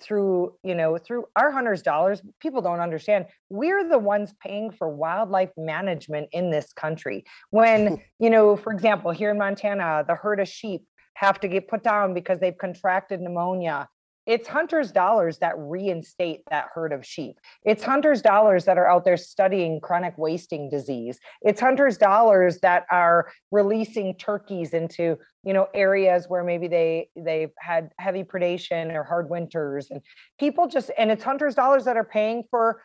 [0.00, 3.26] through you know through our hunters dollars people don't understand.
[3.50, 7.24] We're the ones paying for wildlife management in this country.
[7.50, 10.82] When you know for example here in montana the herd of sheep
[11.14, 13.88] have to get put down because they've contracted pneumonia
[14.26, 17.36] it's hunters' dollars that reinstate that herd of sheep.
[17.64, 21.18] It's hunters' dollars that are out there studying chronic wasting disease.
[21.42, 27.52] It's hunters' dollars that are releasing turkeys into you know areas where maybe they they've
[27.58, 30.00] had heavy predation or hard winters, and
[30.38, 32.82] people just and it's hunters' dollars that are paying for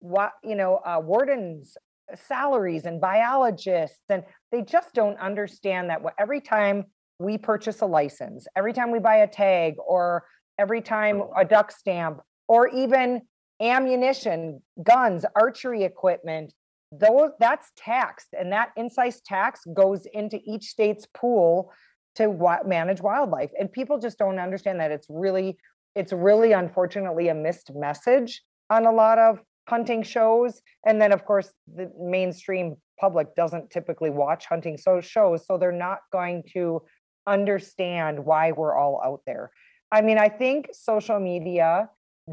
[0.00, 1.76] what you know uh, wardens
[2.14, 6.84] salaries and biologists and they just don't understand that every time
[7.18, 10.24] we purchase a license every time we buy a tag or
[10.58, 13.22] every time a duck stamp or even
[13.60, 16.52] ammunition, guns, archery equipment,
[16.92, 21.72] those that's taxed and that excise tax goes into each state's pool
[22.14, 23.50] to wa- manage wildlife.
[23.58, 25.58] And people just don't understand that it's really
[25.94, 30.62] it's really unfortunately a missed message on a lot of hunting shows.
[30.86, 35.72] And then of course the mainstream public doesn't typically watch hunting so shows so they're
[35.72, 36.82] not going to
[37.26, 39.50] understand why we're all out there
[39.90, 41.88] I mean, I think social media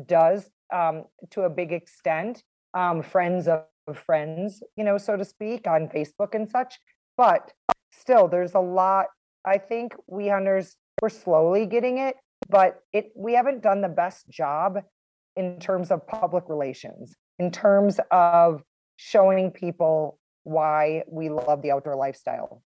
[0.06, 3.64] does, um, to a big extent, um, friends of
[3.94, 6.80] friends, you know, so to speak, on Facebook and such.
[7.18, 7.52] But
[7.92, 9.08] still, there's a lot.
[9.46, 12.16] I think we hunters we're slowly getting it,
[12.50, 14.80] but it we haven't done the best job
[15.36, 18.64] in terms of public relations, in terms of
[18.98, 22.64] showing people why we love the outdoor lifestyle.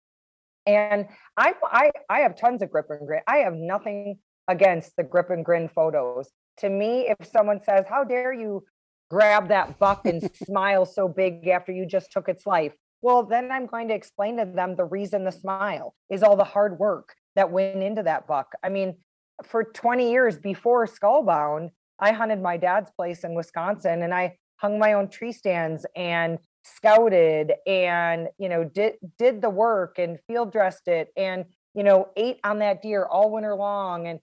[0.67, 3.23] And I I I have tons of grip and grit.
[3.27, 6.31] I have nothing against the grip and grin photos.
[6.59, 8.65] To me, if someone says, How dare you
[9.11, 12.75] grab that buck and smile so big after you just took its life?
[13.01, 16.45] Well, then I'm going to explain to them the reason the smile is all the
[16.45, 18.55] hard work that went into that buck.
[18.65, 18.97] I mean,
[19.45, 24.79] for 20 years before Skullbound, I hunted my dad's place in Wisconsin and I hung
[24.79, 30.53] my own tree stands and scouted and you know did did the work and field
[30.53, 34.21] dressed it and you know ate on that deer all winter long and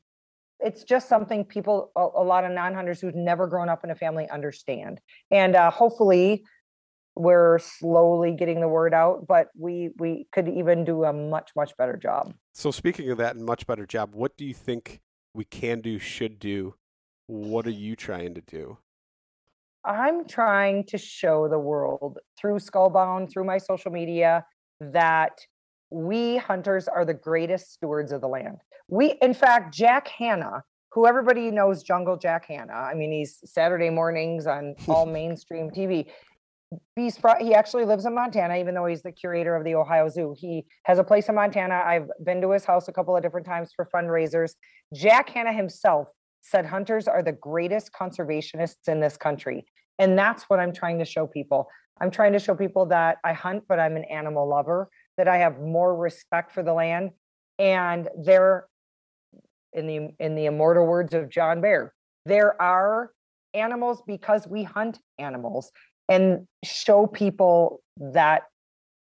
[0.66, 3.96] it's just something people a, a lot of non-hunters who've never grown up in a
[3.96, 5.00] family understand.
[5.32, 6.44] And uh, hopefully
[7.16, 11.72] we're slowly getting the word out but we we could even do a much much
[11.78, 12.34] better job.
[12.52, 15.02] So speaking of that and much better job what do you think
[15.34, 16.76] we can do should do?
[17.28, 18.78] What are you trying to do?
[19.86, 24.46] I'm trying to show the world through skullbound through my social media
[24.80, 25.40] that
[25.90, 31.08] we hunters are the greatest stewards of the land we, in fact, Jack Hanna, who
[31.08, 32.74] everybody knows, Jungle Jack Hanna.
[32.74, 36.08] I mean, he's Saturday mornings on all mainstream TV.
[36.96, 40.36] He's he actually lives in Montana, even though he's the curator of the Ohio Zoo.
[40.38, 41.82] He has a place in Montana.
[41.86, 44.54] I've been to his house a couple of different times for fundraisers.
[44.94, 46.08] Jack Hanna himself
[46.42, 49.66] said hunters are the greatest conservationists in this country.
[50.00, 51.68] And that's what I'm trying to show people.
[52.02, 55.38] I'm trying to show people that I hunt, but I'm an animal lover, that I
[55.38, 57.12] have more respect for the land.
[57.58, 58.68] And there,
[59.74, 61.94] in the in the immortal words of John Bear,
[62.26, 63.12] there are
[63.54, 65.72] animals because we hunt animals
[66.10, 68.44] and show people that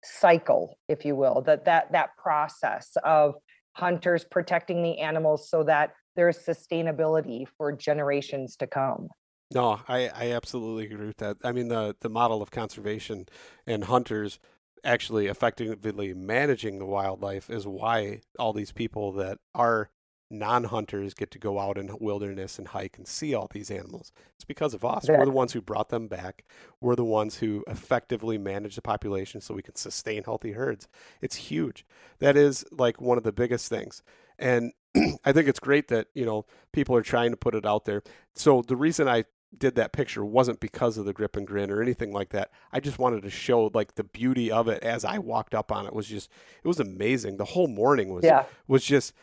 [0.02, 3.34] cycle, if you will, that that that process of
[3.74, 9.08] hunters protecting the animals so that there's sustainability for generations to come.
[9.54, 11.38] No, I, I absolutely agree with that.
[11.42, 13.26] I mean, the, the model of conservation
[13.66, 14.38] and hunters
[14.84, 19.90] actually effectively managing the wildlife is why all these people that are
[20.30, 24.12] non-hunters get to go out in wilderness and hike and see all these animals.
[24.34, 25.08] It's because of us.
[25.08, 26.44] We're the ones who brought them back.
[26.80, 30.86] We're the ones who effectively manage the population so we can sustain healthy herds.
[31.22, 31.86] It's huge.
[32.18, 34.02] That is like one of the biggest things.
[34.38, 34.72] And
[35.24, 38.02] I think it's great that, you know, people are trying to put it out there.
[38.34, 39.24] So the reason I
[39.56, 42.50] did that picture wasn't because of the grip and grin or anything like that.
[42.72, 45.86] I just wanted to show like the beauty of it as I walked up on
[45.86, 46.30] it was just
[46.62, 47.36] it was amazing.
[47.36, 48.44] The whole morning was yeah.
[48.66, 49.14] was just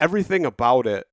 [0.00, 1.06] everything about it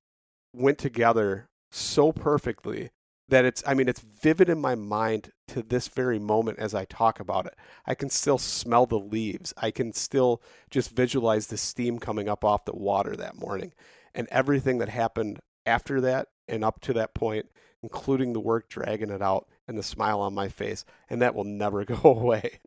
[0.52, 2.90] went together so perfectly
[3.28, 6.84] that it's I mean it's vivid in my mind to this very moment as I
[6.84, 7.54] talk about it.
[7.86, 9.52] I can still smell the leaves.
[9.56, 13.72] I can still just visualize the steam coming up off the water that morning.
[14.14, 17.46] And everything that happened after that and up to that point,
[17.82, 21.44] including the work dragging it out and the smile on my face, and that will
[21.44, 22.60] never go away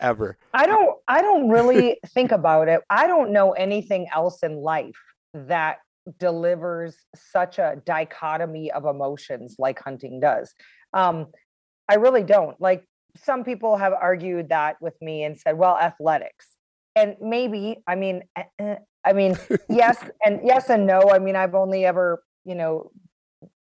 [0.00, 0.36] ever.
[0.52, 2.82] I don't I don't really think about it.
[2.90, 4.98] I don't know anything else in life
[5.34, 5.78] that
[6.18, 10.52] delivers such a dichotomy of emotions like hunting does.
[10.92, 11.28] Um,
[11.88, 12.60] I really don't.
[12.60, 12.84] Like
[13.16, 16.56] some people have argued that with me and said, well, athletics.
[16.96, 19.36] And maybe, I mean, eh, eh, I mean,
[19.68, 21.10] yes, and yes and no.
[21.10, 22.90] I mean, I've only ever, you know,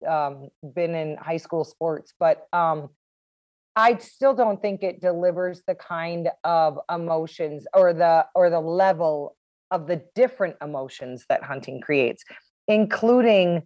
[0.06, 2.90] um, been in high school sports, but um,
[3.74, 9.37] I still don't think it delivers the kind of emotions or the or the level
[9.70, 12.24] of the different emotions that hunting creates,
[12.68, 13.62] including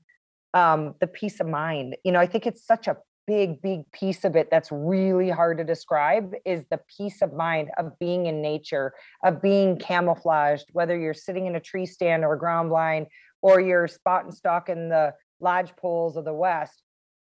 [0.55, 1.97] um, the peace of mind.
[2.05, 5.59] You know, I think it's such a big, big piece of it that's really hard
[5.59, 8.93] to describe is the peace of mind of being in nature,
[9.25, 13.07] of being camouflaged, whether you're sitting in a tree stand or ground blind,
[13.43, 16.83] or you're spot and stalk in the lodge poles of the West,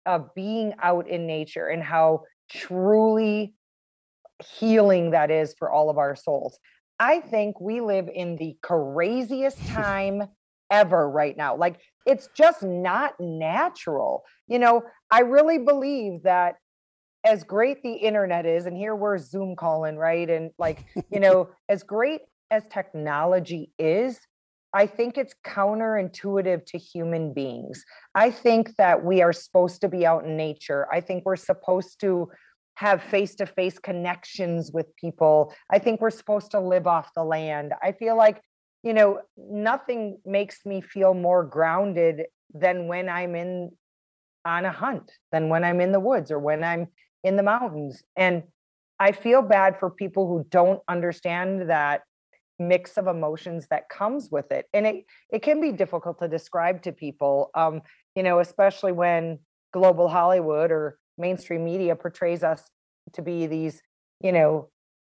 [0.07, 3.55] of being out in nature and how truly
[4.59, 6.59] healing that is for all of our souls.
[6.99, 10.25] I think we live in the craziest time
[10.71, 11.57] ever right now.
[11.57, 14.25] Like it's just not natural.
[14.49, 16.57] You know, I really believe that
[17.25, 20.29] as great the internet is, and here we're Zoom calling, right?
[20.29, 24.21] And like, you know, as great as technology is,
[24.75, 27.85] I think it's counterintuitive to human beings.
[28.15, 30.89] I think that we are supposed to be out in nature.
[30.93, 32.29] I think we're supposed to
[32.75, 35.55] have face to face connections with people.
[35.71, 37.73] I think we're supposed to live off the land.
[37.81, 38.43] I feel like,
[38.83, 43.71] you know, nothing makes me feel more grounded than when I'm in
[44.45, 46.89] on a hunt, than when I'm in the woods or when I'm
[47.23, 48.03] in the mountains.
[48.17, 48.43] And
[48.99, 52.03] I feel bad for people who don't understand that
[52.59, 56.81] mix of emotions that comes with it and it it can be difficult to describe
[56.81, 57.81] to people um
[58.15, 59.39] you know especially when
[59.73, 62.71] global hollywood or mainstream media portrays us
[63.13, 63.81] to be these,
[64.21, 64.69] you know,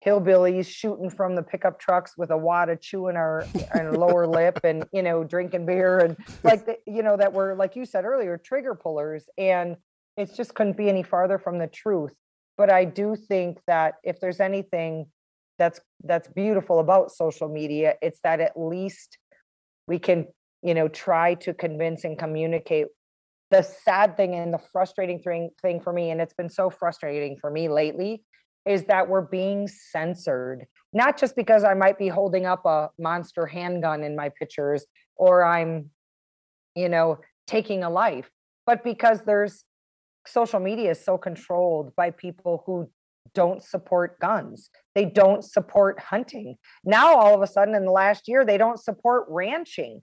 [0.06, 4.58] hillbillies shooting from the pickup trucks with a wad of chewing our, our lower lip
[4.63, 8.06] and you know drinking beer and like the, you know that were like you said
[8.06, 9.75] earlier trigger pullers and
[10.15, 12.13] it just couldn't be any farther from the truth.
[12.58, 15.08] But i do think that if there's anything
[15.60, 19.17] that's that's beautiful about social media it's that at least
[19.88, 20.26] we can
[20.63, 22.88] you know try to convince and communicate
[23.52, 27.38] the sad thing and the frustrating thing, thing for me, and it's been so frustrating
[27.38, 28.24] for me lately,
[28.65, 30.65] is that we're being censored.
[30.93, 35.43] Not just because I might be holding up a monster handgun in my pictures or
[35.43, 35.89] I'm,
[36.76, 38.30] you know, taking a life,
[38.65, 39.63] but because there's
[40.28, 42.89] social media is so controlled by people who
[43.34, 44.70] don't support guns.
[44.96, 46.56] They don't support hunting.
[46.84, 50.02] Now, all of a sudden, in the last year, they don't support ranching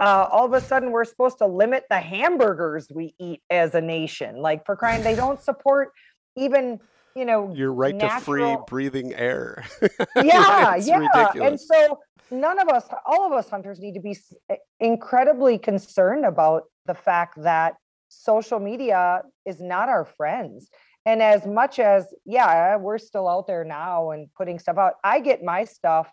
[0.00, 3.80] uh, all of a sudden we're supposed to limit the hamburgers we eat as a
[3.80, 4.36] nation.
[4.36, 5.92] Like for crying, they don't support
[6.36, 6.80] even
[7.14, 8.16] you know your right natural...
[8.16, 9.64] to free breathing air.
[10.16, 11.36] yeah, yeah, ridiculous.
[11.36, 11.98] and so
[12.30, 14.16] none of us, all of us hunters, need to be
[14.48, 17.74] eh, incredibly concerned about the fact that
[18.08, 20.68] social media is not our friends.
[21.04, 25.20] And as much as, yeah, we're still out there now and putting stuff out, I
[25.20, 26.10] get my stuff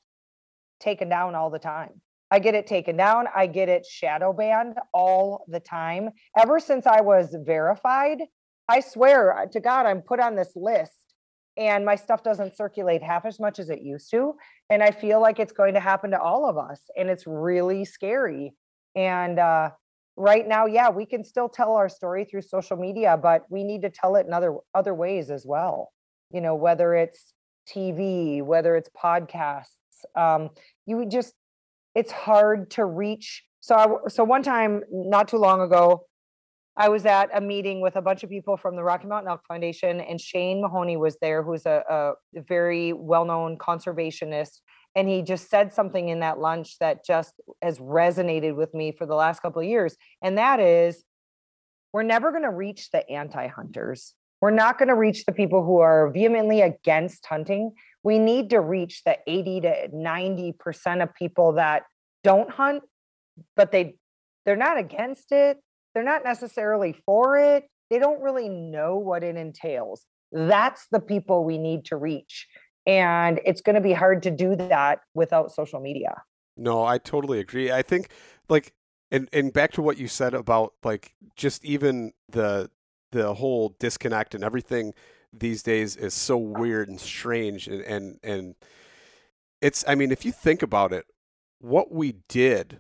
[0.80, 2.02] taken down all the time.
[2.32, 3.26] I get it taken down.
[3.36, 6.12] I get it shadow banned all the time.
[6.38, 8.20] Ever since I was verified,
[8.68, 11.10] I swear to God, I'm put on this list
[11.58, 14.36] and my stuff doesn't circulate half as much as it used to.
[14.70, 16.80] And I feel like it's going to happen to all of us.
[16.96, 18.54] And it's really scary.
[18.96, 19.72] And uh,
[20.20, 23.82] right now, yeah, we can still tell our story through social media, but we need
[23.84, 25.92] to tell it in other other ways as well.
[26.32, 27.34] You know, whether it's
[27.68, 29.66] TV, whether it's podcasts,
[30.16, 30.50] um,
[30.86, 31.34] you just
[31.96, 33.44] it's hard to reach.
[33.62, 36.06] So, I, so one time, not too long ago,
[36.78, 39.42] I was at a meeting with a bunch of people from the Rocky Mountain Elk
[39.48, 44.60] Foundation, and Shane Mahoney was there, who's a, a very well known conservationist.
[44.96, 49.06] And he just said something in that lunch that just has resonated with me for
[49.06, 49.96] the last couple of years.
[50.22, 51.04] And that is,
[51.94, 54.14] we're never going to reach the anti hunters.
[54.42, 57.74] We're not going to reach the people who are vehemently against hunting.
[58.04, 61.84] We need to reach the 80 to 90% of people that
[62.24, 62.84] don't hunt,
[63.56, 63.96] but they
[64.46, 65.60] they're not against it
[65.94, 67.66] they're not necessarily for it.
[67.90, 70.06] They don't really know what it entails.
[70.32, 72.48] That's the people we need to reach.
[72.86, 76.24] And it's going to be hard to do that without social media.
[76.58, 77.72] No, I totally agree.
[77.72, 78.10] I think
[78.50, 78.74] like
[79.12, 82.70] and and back to what you said about like just even the
[83.12, 84.94] the whole disconnect and everything
[85.32, 88.56] these days is so weird and strange and and and
[89.62, 91.06] it's I mean if you think about it
[91.60, 92.80] what we did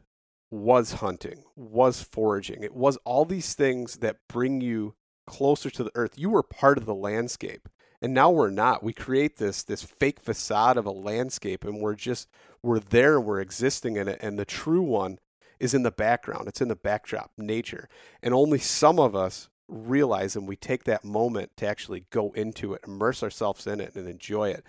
[0.51, 2.63] was hunting, was foraging.
[2.63, 4.95] It was all these things that bring you
[5.27, 6.17] closer to the earth.
[6.17, 7.69] You were part of the landscape.
[8.01, 8.83] And now we're not.
[8.83, 12.29] We create this this fake facade of a landscape and we're just
[12.61, 15.19] we're there, we're existing in it and the true one
[15.59, 16.47] is in the background.
[16.47, 17.89] It's in the backdrop, nature.
[18.23, 22.73] And only some of us realize and we take that moment to actually go into
[22.73, 24.63] it, immerse ourselves in it and enjoy it.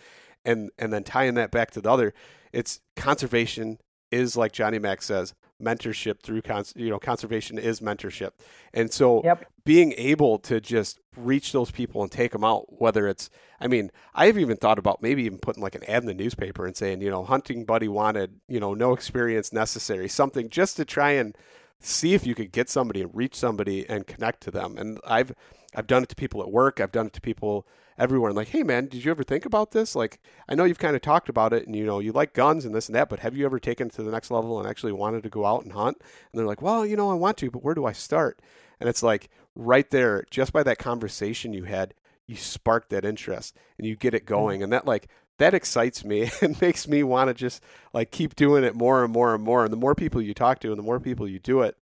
[0.45, 2.14] And and then tying that back to the other,
[2.53, 3.78] it's conservation
[4.11, 8.31] is like Johnny Mac says, mentorship through cons- you know conservation is mentorship
[8.72, 9.47] and so yep.
[9.64, 13.31] being able to just reach those people and take them out whether it's
[13.61, 16.67] i mean i've even thought about maybe even putting like an ad in the newspaper
[16.67, 20.85] and saying you know hunting buddy wanted you know no experience necessary something just to
[20.85, 21.37] try and
[21.81, 25.33] see if you could get somebody and reach somebody and connect to them and i've
[25.75, 27.67] i've done it to people at work i've done it to people
[28.01, 28.33] everywhere.
[28.33, 29.95] Like, hey man, did you ever think about this?
[29.95, 32.65] Like, I know you've kind of talked about it, and you know you like guns
[32.65, 34.93] and this and that, but have you ever taken to the next level and actually
[34.93, 35.99] wanted to go out and hunt?
[36.01, 38.41] And they're like, well, you know, I want to, but where do I start?
[38.81, 41.95] And it's like right there, just by that conversation you had,
[42.26, 44.35] you spark that interest and you get it mm-hmm.
[44.35, 45.09] going, and that like
[45.39, 47.62] that excites me and makes me want to just
[47.93, 49.64] like keep doing it more and more and more.
[49.64, 51.76] And the more people you talk to, and the more people you do it,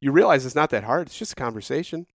[0.00, 1.06] you realize it's not that hard.
[1.06, 2.06] It's just a conversation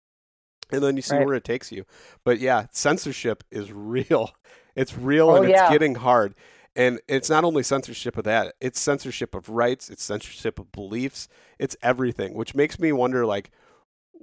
[0.74, 1.26] and then you see right.
[1.26, 1.86] where it takes you.
[2.24, 4.32] But yeah, censorship is real.
[4.76, 5.72] It's real oh, and it's yeah.
[5.72, 6.36] getting hard.
[6.76, 11.28] And it's not only censorship of that, it's censorship of rights, it's censorship of beliefs,
[11.60, 13.52] it's everything, which makes me wonder like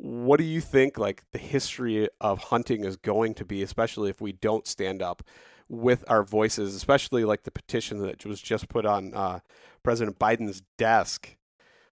[0.02, 4.20] what do you think like the history of hunting is going to be, especially if
[4.20, 5.22] we don't stand up
[5.68, 9.40] with our voices, especially like the petition that was just put on uh,
[9.82, 11.36] President Biden's desk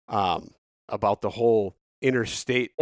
[0.08, 0.52] um,
[0.88, 2.72] about the whole interstate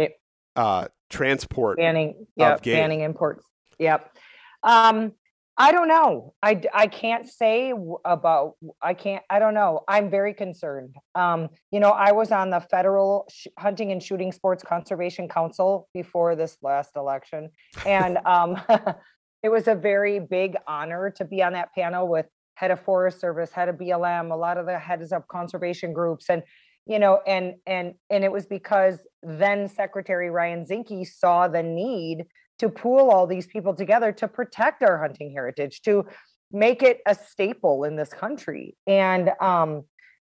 [0.55, 3.43] uh, transport banning yeah banning imports
[3.79, 4.15] yep.
[4.63, 5.13] Um
[5.57, 6.33] i don't know.
[6.41, 7.73] I i can't say
[8.05, 9.83] about i can't i don't know.
[9.87, 10.95] I'm very concerned.
[11.15, 15.89] Um you know i was on the federal sh- hunting and shooting sports conservation council
[15.93, 17.49] before this last election
[17.85, 18.61] and um
[19.43, 23.19] it was a very big honor to be on that panel with head of forest
[23.19, 26.43] service head of blm a lot of the heads of conservation groups and
[26.85, 32.25] you know and and and it was because then secretary ryan zinke saw the need
[32.59, 36.05] to pool all these people together to protect our hunting heritage to
[36.51, 39.83] make it a staple in this country and um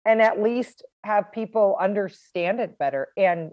[0.06, 3.10] and at least have people understand it better.
[3.18, 3.52] And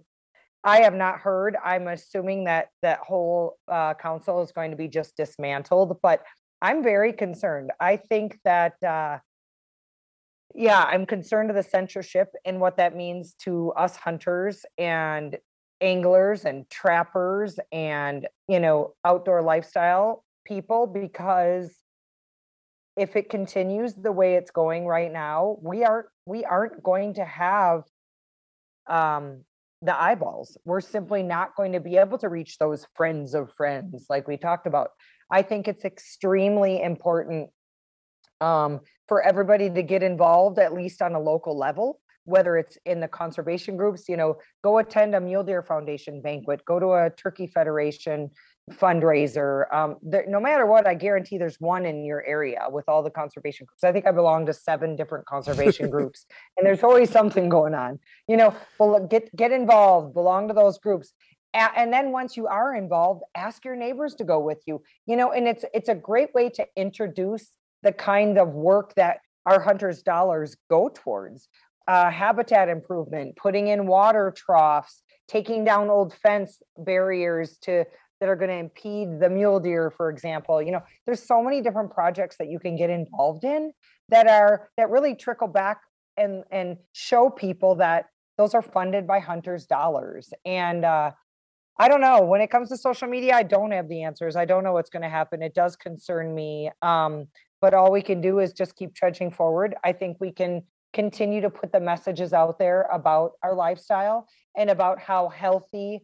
[0.64, 4.88] i have not heard i'm assuming that that whole uh, council is going to be
[4.88, 6.22] just dismantled but
[6.60, 7.70] i'm very concerned.
[7.78, 9.18] I think that uh
[10.56, 15.36] yeah, I'm concerned of the censorship and what that means to us hunters and
[15.80, 21.74] anglers and trappers and, you know, outdoor lifestyle people because
[22.96, 27.24] if it continues the way it's going right now, we aren't we aren't going to
[27.24, 27.82] have
[28.86, 29.42] um
[29.82, 30.56] the eyeballs.
[30.64, 34.36] We're simply not going to be able to reach those friends of friends like we
[34.36, 34.90] talked about.
[35.30, 37.50] I think it's extremely important
[38.40, 43.00] um, for everybody to get involved at least on a local level whether it's in
[43.00, 47.10] the conservation groups you know go attend a mule deer foundation banquet go to a
[47.10, 48.30] turkey federation
[48.72, 53.02] fundraiser um, there, no matter what i guarantee there's one in your area with all
[53.02, 53.84] the conservation groups.
[53.84, 57.98] I think i belong to seven different conservation groups and there's always something going on.
[58.28, 61.12] You know well get get involved belong to those groups.
[61.54, 64.82] And then once you are involved ask your neighbors to go with you.
[65.06, 69.20] You know and it's it's a great way to introduce the kind of work that
[69.46, 71.48] our hunters dollars go towards
[71.88, 77.84] uh, habitat improvement putting in water troughs taking down old fence barriers to
[78.20, 80.62] that are going to impede the mule deer for example.
[80.62, 83.72] You know there's so many different projects that you can get involved in
[84.08, 85.80] that are that really trickle back
[86.16, 88.06] and and show people that
[88.38, 90.32] those are funded by hunters dollars.
[90.44, 91.10] And uh,
[91.78, 92.22] i don't know.
[92.22, 94.36] When it comes to social media i don't have the answers.
[94.36, 95.42] I don't know what's going to happen.
[95.42, 96.70] It does concern me.
[96.82, 97.26] Um,
[97.60, 99.74] but all we can do is just keep trudging forward.
[99.82, 100.62] I think we can
[100.92, 104.26] continue to put the messages out there about our lifestyle
[104.56, 106.00] and about how healthy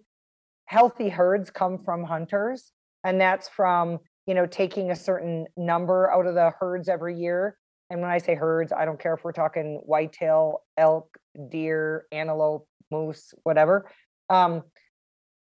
[0.66, 2.72] healthy herds come from hunters.
[3.05, 7.57] And that's from you know taking a certain number out of the herds every year.
[7.91, 11.16] And when i say herds i don't care if we're talking whitetail elk
[11.51, 13.91] deer antelope moose whatever.
[14.30, 14.62] Um,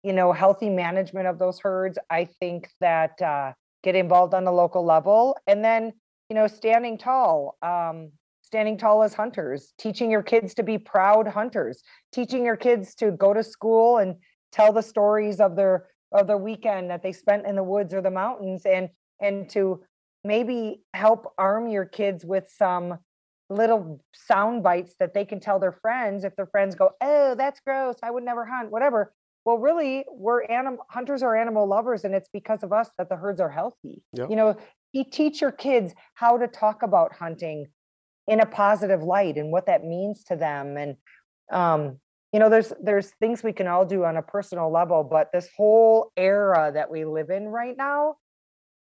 [0.04, 3.54] you know healthy management of those herds i think that uh,
[3.86, 5.38] get involved on the local level.
[5.48, 5.94] And then
[6.30, 8.12] you know standing tall um,
[8.56, 11.84] standing tall as hunters teaching your kids to be proud hunters
[12.14, 14.16] teaching your kids to go to school and
[14.54, 18.00] tell the stories of their of the weekend that they spent in the woods or
[18.00, 18.88] the mountains and
[19.20, 19.84] and to
[20.24, 22.98] maybe help arm your kids with some
[23.50, 26.24] little sound bites that they can tell their friends.
[26.24, 27.98] If their friends go oh that's gross.
[28.02, 29.14] I would never hunt whatever.
[29.44, 33.18] Well really we're animal hunters are animal lovers and it's because of us that the
[33.18, 34.02] herds are healthy.
[34.14, 34.30] Yep.
[34.30, 34.56] you know
[34.94, 37.68] you teach your kids how to talk about hunting
[38.28, 40.96] in a positive light and what that means to them and
[41.52, 42.00] um,
[42.34, 45.48] you know there's there's things we can all do on a personal level but this
[45.56, 48.16] whole era that we live in right now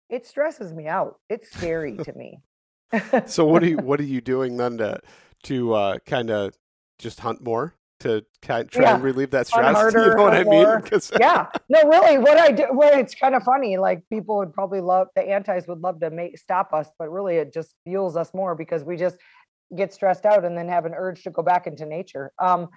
[0.08, 1.18] it stresses me out.
[1.28, 2.40] It's scary to me.
[3.26, 5.00] So what are you what are you doing then to
[5.44, 6.54] to uh, kind of
[7.00, 8.94] just hunt more to try yeah.
[8.94, 10.66] and relieve that stress harder, you know what i mean
[11.20, 14.80] yeah no really what i do well it's kind of funny like people would probably
[14.80, 18.34] love the antis would love to make stop us but really it just fuels us
[18.34, 19.16] more because we just
[19.76, 22.68] get stressed out and then have an urge to go back into nature um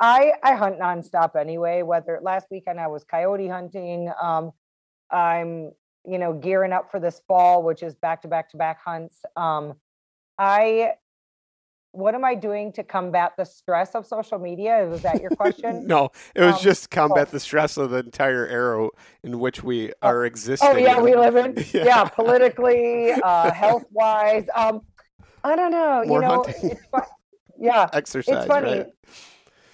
[0.00, 1.82] I I hunt nonstop anyway.
[1.82, 4.52] Whether last weekend I was coyote hunting, um,
[5.10, 5.72] I'm
[6.06, 9.20] you know gearing up for this fall, which is back to back to back hunts.
[9.36, 9.74] Um,
[10.38, 10.94] I
[11.94, 14.84] what am I doing to combat the stress of social media?
[14.90, 15.86] Was that your question?
[15.86, 17.32] no, it was um, just combat oh.
[17.32, 18.88] the stress of the entire era
[19.22, 20.68] in which we oh, are existing.
[20.68, 24.46] Oh yeah, we live in yeah, yeah politically, uh, health wise.
[24.54, 24.82] Um,
[25.44, 26.02] I don't know.
[26.04, 26.70] More you know, hunting.
[26.72, 27.02] it's fun.
[27.58, 28.38] yeah, exercise.
[28.38, 28.78] It's funny.
[28.78, 28.86] Right?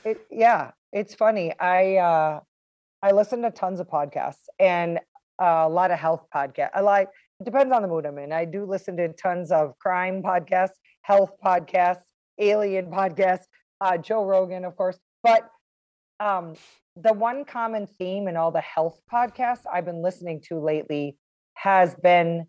[0.05, 1.55] It, yeah, it's funny.
[1.59, 2.41] I uh,
[3.03, 4.99] I listen to tons of podcasts and
[5.41, 6.71] uh, a lot of health podcasts.
[6.75, 7.09] I like.
[7.41, 8.33] It depends on the mood I'm in.
[8.33, 12.03] I do listen to tons of crime podcasts, health podcasts,
[12.41, 13.41] alien podcast,
[13.81, 14.99] uh, Joe Rogan, of course.
[15.23, 15.49] But
[16.19, 16.55] um,
[16.97, 21.17] the one common theme in all the health podcasts I've been listening to lately
[21.55, 22.47] has been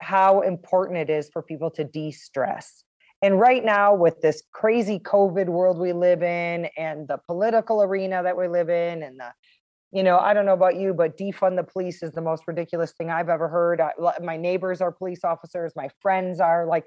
[0.00, 2.84] how important it is for people to de-stress
[3.22, 8.22] and right now, with this crazy COVID world we live in and the political arena
[8.22, 9.32] that we live in, and the,
[9.90, 12.92] you know, I don't know about you, but defund the police is the most ridiculous
[12.92, 13.80] thing I've ever heard.
[13.80, 16.86] I, my neighbors are police officers, my friends are like,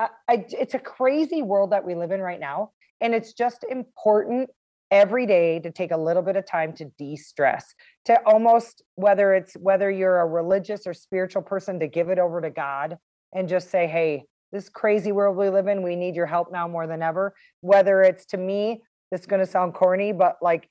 [0.00, 2.72] I, I, it's a crazy world that we live in right now.
[3.00, 4.50] And it's just important
[4.90, 7.74] every day to take a little bit of time to de-stress
[8.04, 12.40] to almost whether it's whether you're a religious or spiritual person to give it over
[12.40, 12.98] to god
[13.32, 16.66] and just say hey this crazy world we live in we need your help now
[16.66, 18.82] more than ever whether it's to me
[19.12, 20.68] this is going to sound corny but like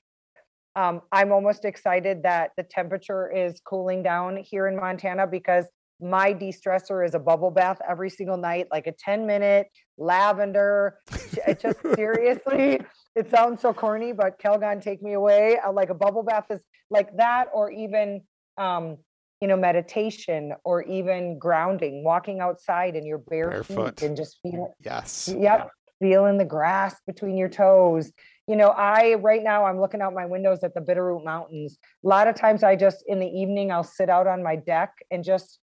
[0.76, 5.64] um, i'm almost excited that the temperature is cooling down here in montana because
[6.00, 10.98] my de-stressor is a bubble bath every single night like a 10 minute lavender
[11.46, 12.80] it just seriously
[13.14, 16.62] it sounds so corny but Calgon take me away uh, like a bubble bath is
[16.90, 18.22] like that or even
[18.56, 18.98] um,
[19.40, 24.00] you know, meditation or even grounding, walking outside in your bare Barefoot.
[24.00, 25.28] feet and just feel yes.
[25.28, 25.40] Yep.
[25.40, 25.64] Yeah.
[26.00, 28.10] Feeling the grass between your toes.
[28.46, 31.78] You know, I right now I'm looking out my windows at the Bitterroot Mountains.
[32.04, 34.92] A lot of times I just in the evening I'll sit out on my deck
[35.10, 35.58] and just,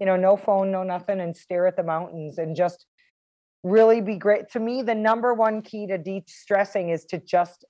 [0.00, 2.86] you know, no phone, no nothing, and stare at the mountains and just
[3.62, 4.48] really be great.
[4.52, 7.64] To me, the number one key to de-stressing is to just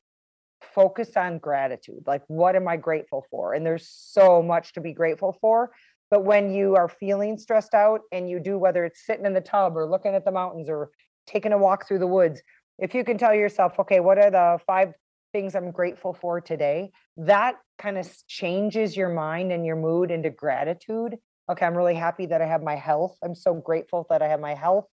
[0.74, 2.04] focus on gratitude.
[2.06, 3.54] Like, what am I grateful for?
[3.54, 5.72] And there's so much to be grateful for.
[6.10, 9.40] But when you are feeling stressed out and you do, whether it's sitting in the
[9.40, 10.90] tub or looking at the mountains or
[11.26, 12.42] taking a walk through the woods,
[12.78, 14.92] if you can tell yourself, okay, what are the five
[15.32, 16.90] things I'm grateful for today?
[17.16, 21.16] That kind of changes your mind and your mood into gratitude.
[21.50, 23.16] Okay, I'm really happy that I have my health.
[23.24, 24.86] I'm so grateful that I have my health.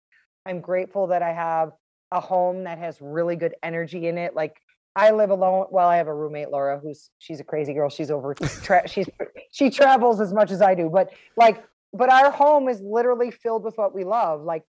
[0.47, 1.73] I'm grateful that I have
[2.13, 4.37] a home that has really good energy in it.
[4.37, 4.57] Like
[4.95, 5.67] I live alone.
[5.71, 7.89] Well, I have a roommate, Laura, who's she's a crazy girl.
[7.91, 8.35] She's over.
[8.63, 9.09] Tra- she's
[9.51, 13.65] she travels as much as I do, but like, but our home is literally filled
[13.65, 14.43] with what we love.
[14.43, 14.63] Like,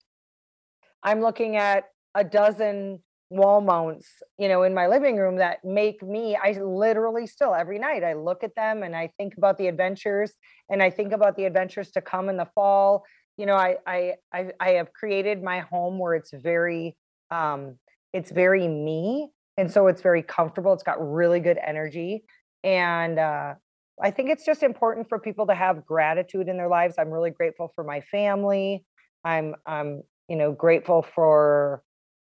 [1.03, 3.01] I'm looking at a dozen
[3.33, 4.09] wall mounts,
[4.39, 6.37] you know, in my living room that make me.
[6.37, 10.33] I literally still every night I look at them and I think about the adventures,
[10.71, 13.05] and I think about the adventures to come in the fall.
[13.37, 16.97] You know, I I I, I have created my home where it's very
[17.31, 17.77] um,
[18.13, 22.25] it's very me and so it's very comfortable it's got really good energy
[22.65, 23.55] and uh,
[24.03, 27.31] i think it's just important for people to have gratitude in their lives i'm really
[27.31, 28.85] grateful for my family
[29.25, 31.83] i'm i'm you know grateful for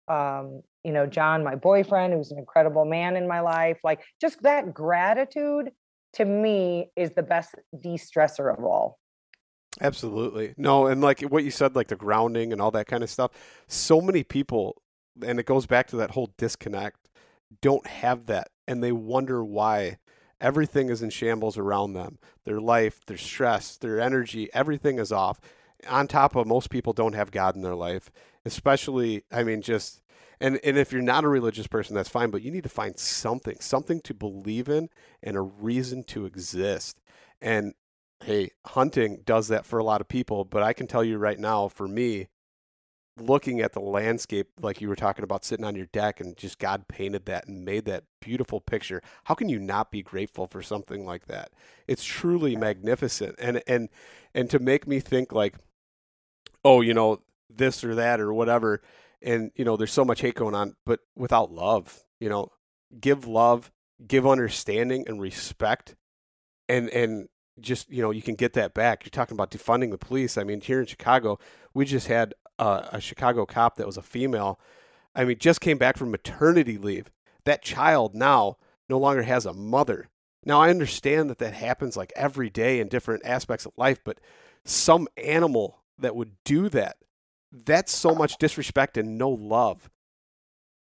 [0.08, 4.42] um, you know john my boyfriend who's an incredible man in my life like just
[4.44, 5.72] that gratitude
[6.14, 8.98] to me is the best de-stressor of all
[9.80, 10.54] Absolutely.
[10.58, 13.32] No, and like what you said, like the grounding and all that kind of stuff.
[13.70, 14.82] So many people,
[15.26, 17.02] and it goes back to that whole disconnect
[17.60, 19.98] don't have that and they wonder why
[20.40, 22.18] everything is in shambles around them.
[22.46, 25.42] Their life, their stress, their energy, everything is off.
[25.90, 28.12] On top of most people don't have God in their life,
[28.46, 30.01] especially I mean just
[30.42, 32.98] and and if you're not a religious person that's fine, but you need to find
[32.98, 34.90] something, something to believe in
[35.22, 37.00] and a reason to exist.
[37.42, 37.74] And
[38.24, 41.40] hey, hunting does that for a lot of people, but I can tell you right
[41.40, 42.28] now for me,
[43.20, 46.58] looking at the landscape like you were talking about sitting on your deck and just
[46.58, 49.02] God painted that and made that beautiful picture.
[49.26, 51.52] How can you not be grateful for something like that?
[51.88, 53.36] It's truly magnificent.
[53.38, 53.90] And and
[54.34, 55.56] and to make me think like
[56.64, 58.82] oh, you know, this or that or whatever
[59.22, 62.50] and you know, there's so much hate going on, but without love, you know,
[63.00, 63.72] give love,
[64.06, 65.96] give understanding and respect
[66.68, 67.28] and and
[67.60, 70.44] just you know you can get that back you're talking about defunding the police i
[70.44, 71.38] mean here in chicago
[71.74, 74.60] we just had uh, a Chicago cop that was a female.
[75.16, 77.12] I mean, just came back from maternity leave.
[77.44, 78.58] That child now
[78.88, 80.10] no longer has a mother.
[80.46, 84.20] Now, I understand that that happens like every day in different aspects of life, but
[84.64, 86.98] some animal that would do that,
[87.52, 89.90] that's so much disrespect and no love.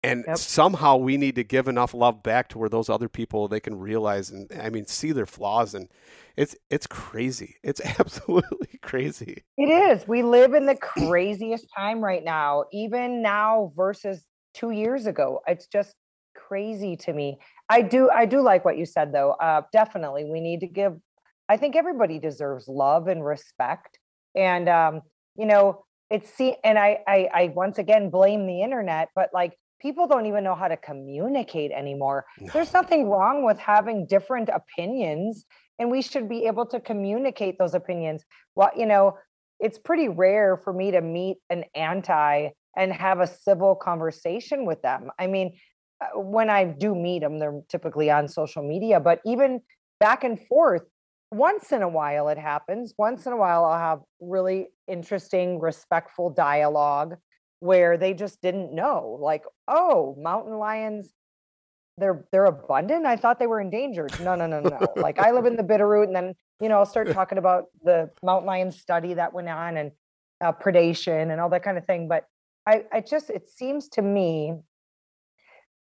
[0.04, 0.36] And yep.
[0.36, 3.78] somehow we need to give enough love back to where those other people they can
[3.78, 5.88] realize and I mean see their flaws and
[6.36, 7.56] it's it's crazy.
[7.62, 9.44] It's absolutely crazy.
[9.56, 10.06] It is.
[10.08, 15.40] We live in the craziest time right now, even now versus 2 years ago.
[15.46, 15.94] It's just
[16.34, 17.38] crazy to me.
[17.68, 19.32] I do I do like what you said though.
[19.32, 20.96] Uh definitely we need to give
[21.48, 24.00] I think everybody deserves love and respect.
[24.34, 25.02] And um
[25.36, 29.56] you know, it's see and I I I once again blame the internet, but like
[29.80, 32.26] people don't even know how to communicate anymore.
[32.38, 32.50] No.
[32.52, 35.44] There's nothing wrong with having different opinions
[35.78, 38.24] and we should be able to communicate those opinions.
[38.54, 39.18] Well, you know,
[39.58, 44.82] it's pretty rare for me to meet an anti and have a civil conversation with
[44.82, 45.10] them.
[45.18, 45.58] I mean,
[46.00, 49.60] uh, when I do meet them, they're typically on social media, but even
[49.98, 50.82] back and forth,
[51.32, 52.94] once in a while it happens.
[52.98, 57.16] Once in a while, I'll have really interesting, respectful dialogue
[57.60, 61.12] where they just didn't know, like, oh, mountain lions
[61.98, 63.06] they're they're abundant.
[63.06, 64.18] I thought they were endangered.
[64.20, 64.78] No, no, no, no.
[64.96, 68.10] like I live in the Bitterroot, and then you know I'll start talking about the
[68.22, 69.92] mountain lion study that went on and
[70.40, 72.08] uh, predation and all that kind of thing.
[72.08, 72.24] But
[72.66, 74.54] I, I just it seems to me,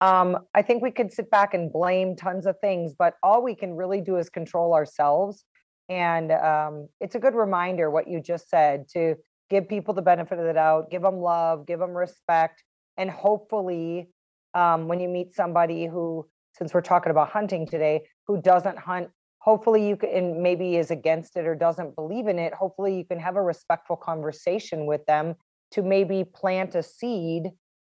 [0.01, 3.55] um, I think we could sit back and blame tons of things, but all we
[3.55, 5.45] can really do is control ourselves.
[5.89, 9.17] And um, it's a good reminder what you just said to
[9.51, 12.63] give people the benefit of the doubt, give them love, give them respect,
[12.97, 14.09] and hopefully
[14.55, 16.27] um, when you meet somebody who,
[16.57, 20.91] since we're talking about hunting today, who doesn't hunt, hopefully you can, and maybe is
[20.91, 25.05] against it or doesn't believe in it, hopefully you can have a respectful conversation with
[25.07, 25.35] them
[25.73, 27.51] to maybe plant a seed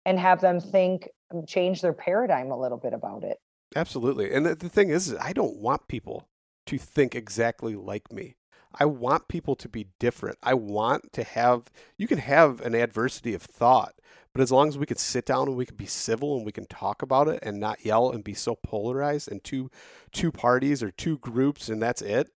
[0.07, 1.09] and have them think,
[1.47, 3.39] change their paradigm a little bit about it.
[3.77, 4.33] Absolutely.
[4.33, 6.29] And the, the thing is, I don't want people
[6.67, 8.37] to think exactly like me.
[8.79, 10.39] I want people to be different.
[10.43, 11.65] I want to have,
[11.97, 13.95] you can have an adversity of thought,
[14.33, 16.53] but as long as we could sit down and we can be civil and we
[16.53, 19.71] can talk about it and not yell and be so polarized and two
[20.13, 22.31] two parties or two groups and that's it.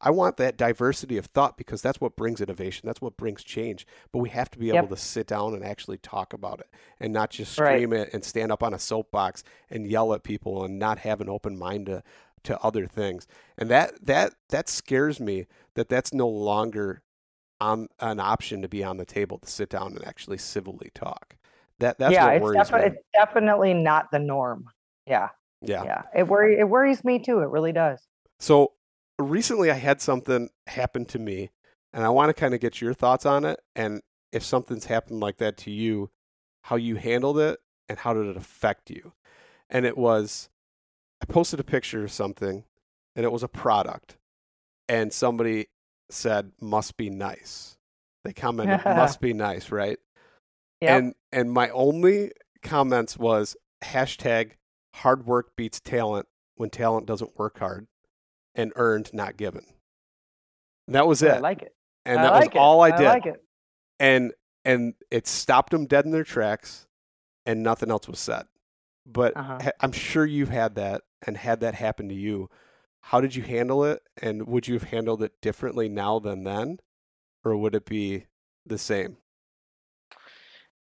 [0.00, 2.86] I want that diversity of thought because that's what brings innovation.
[2.86, 3.86] That's what brings change.
[4.12, 4.76] But we have to be yep.
[4.76, 6.68] able to sit down and actually talk about it
[7.00, 8.02] and not just scream right.
[8.02, 11.28] it and stand up on a soapbox and yell at people and not have an
[11.28, 12.02] open mind to
[12.44, 13.26] to other things.
[13.56, 17.02] And that that that scares me that that's no longer
[17.60, 21.36] on an option to be on the table to sit down and actually civilly talk.
[21.80, 22.86] That that's yeah, what it's worries defi- me.
[22.86, 24.68] It's definitely not the norm.
[25.06, 25.30] Yeah.
[25.60, 25.84] Yeah.
[25.84, 26.02] Yeah.
[26.14, 27.40] It worry it worries me too.
[27.40, 28.06] It really does.
[28.38, 28.72] So
[29.18, 31.50] recently I had something happen to me
[31.92, 34.02] and I want to kind of get your thoughts on it and
[34.32, 36.10] if something's happened like that to you,
[36.62, 39.12] how you handled it and how did it affect you.
[39.70, 40.48] and it was
[41.20, 42.64] I posted a picture of something,
[43.16, 44.16] and it was a product,
[44.88, 45.66] and somebody
[46.10, 47.76] said must be nice.
[48.24, 49.98] They commented must be nice, right?
[50.80, 50.90] Yep.
[50.90, 54.52] And and my only comments was hashtag
[54.96, 57.86] hard work beats talent when talent doesn't work hard
[58.58, 59.64] and earned not given.
[60.88, 61.30] That was it.
[61.32, 61.74] I like it.
[62.04, 62.58] and I that like was it.
[62.58, 63.06] all I did.
[63.06, 63.42] I like it.
[63.98, 64.32] And
[64.66, 66.86] and it stopped them dead in their tracks
[67.46, 68.46] and nothing else was said.
[69.06, 69.70] But Uh-huh.
[69.80, 72.50] I'm sure you've had that and had that happen to you.
[73.00, 74.02] How did you handle it?
[74.20, 76.80] And would you have handled it differently now than then?
[77.44, 78.26] Or would it be
[78.66, 79.16] the same?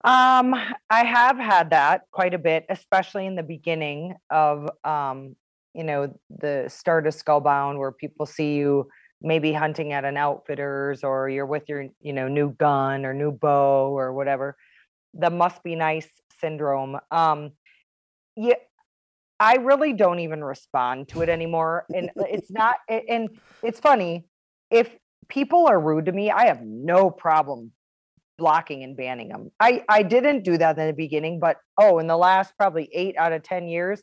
[0.05, 0.55] Um,
[0.91, 5.37] I have had that quite a bit, especially in the beginning of um,
[5.79, 8.89] you know, the start of Skullbound where people see you
[9.23, 13.31] maybe hunting at an outfitters or you're with your, you know, new gun or new
[13.31, 14.57] bow or whatever.
[15.15, 16.09] The must be nice
[16.41, 16.99] syndrome.
[17.13, 17.53] Um
[18.37, 18.55] yeah,
[19.39, 21.87] I really don't even respond to it anymore.
[21.95, 23.29] And it's not and
[23.63, 24.27] it's funny.
[24.73, 24.91] If
[25.29, 27.71] people are rude to me, I have no problem
[28.37, 29.53] blocking and banning them.
[29.61, 33.17] I I didn't do that in the beginning, but oh, in the last probably 8
[33.17, 34.03] out of 10 years,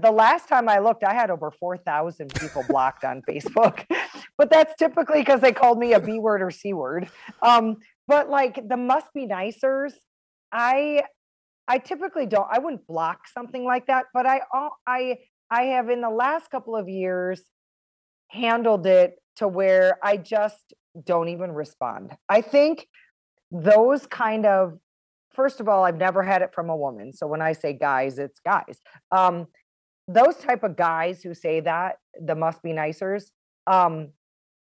[0.00, 3.84] the last time I looked, I had over 4,000 people blocked on Facebook.
[4.38, 7.08] But that's typically because they called me a B word or C word.
[7.42, 7.76] Um,
[8.08, 9.92] but like the must be nicers,
[10.50, 11.02] I
[11.68, 12.48] I typically don't.
[12.50, 14.40] I wouldn't block something like that, but I
[14.86, 15.18] I
[15.50, 17.42] I have in the last couple of years
[18.28, 20.72] handled it to where I just
[21.04, 22.16] don't even respond.
[22.28, 22.88] I think
[23.50, 24.78] those kind of
[25.34, 27.12] first of all, I've never had it from a woman.
[27.12, 28.80] So when I say guys, it's guys.
[29.10, 29.46] Um,
[30.08, 33.30] those type of guys who say that the must be nicers,
[33.66, 34.08] um,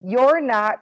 [0.01, 0.80] you're not.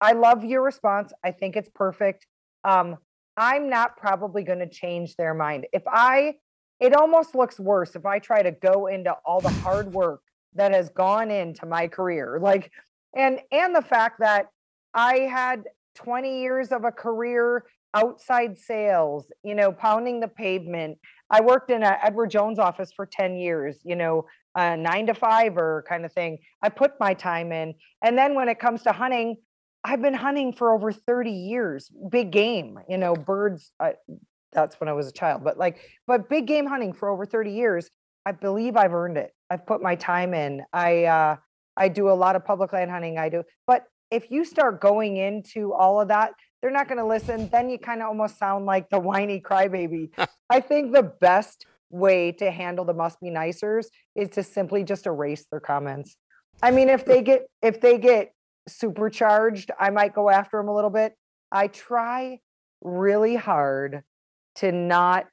[0.00, 1.12] I love your response.
[1.24, 2.26] I think it's perfect.
[2.64, 2.98] Um,
[3.36, 5.66] I'm not probably going to change their mind.
[5.72, 6.34] If I,
[6.80, 10.20] it almost looks worse if I try to go into all the hard work
[10.54, 12.70] that has gone into my career, like,
[13.14, 14.46] and and the fact that
[14.94, 15.64] I had
[15.96, 17.64] 20 years of a career
[17.94, 20.98] outside sales, you know, pounding the pavement.
[21.30, 25.14] I worked in a Edward Jones office for 10 years, you know, a nine to
[25.14, 26.38] five or kind of thing.
[26.62, 27.74] I put my time in.
[28.02, 29.36] And then when it comes to hunting,
[29.84, 33.70] I've been hunting for over 30 years, big game, you know, birds.
[33.78, 33.94] I,
[34.52, 37.52] that's when I was a child, but like, but big game hunting for over 30
[37.52, 37.90] years.
[38.24, 39.32] I believe I've earned it.
[39.50, 40.62] I've put my time in.
[40.72, 41.36] I, uh,
[41.76, 43.18] I do a lot of public land hunting.
[43.18, 47.06] I do, but if you start going into all of that, they're not going to
[47.06, 47.48] listen.
[47.48, 50.10] Then you kind of almost sound like the whiny crybaby.
[50.50, 55.06] I think the best way to handle the must be nicers is to simply just
[55.06, 56.16] erase their comments.
[56.62, 58.32] I mean, if they get if they get
[58.68, 61.14] supercharged, I might go after them a little bit.
[61.52, 62.40] I try
[62.82, 64.02] really hard
[64.56, 65.26] to not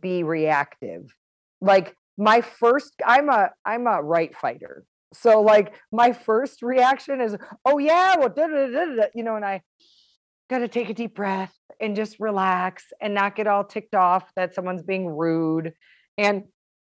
[0.00, 1.14] be reactive.
[1.60, 4.84] Like my first I'm a I'm a right fighter.
[5.14, 9.36] So like my first reaction is, "Oh yeah, well da, da, da, da," you know,
[9.36, 9.62] and I
[10.48, 14.30] got to take a deep breath and just relax and not get all ticked off
[14.36, 15.72] that someone's being rude.
[16.16, 16.44] And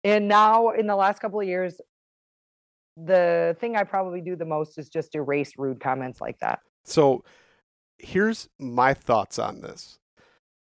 [0.03, 1.79] and now in the last couple of years
[2.97, 6.59] the thing I probably do the most is just erase rude comments like that.
[6.85, 7.23] So
[7.97, 9.99] here's my thoughts on this.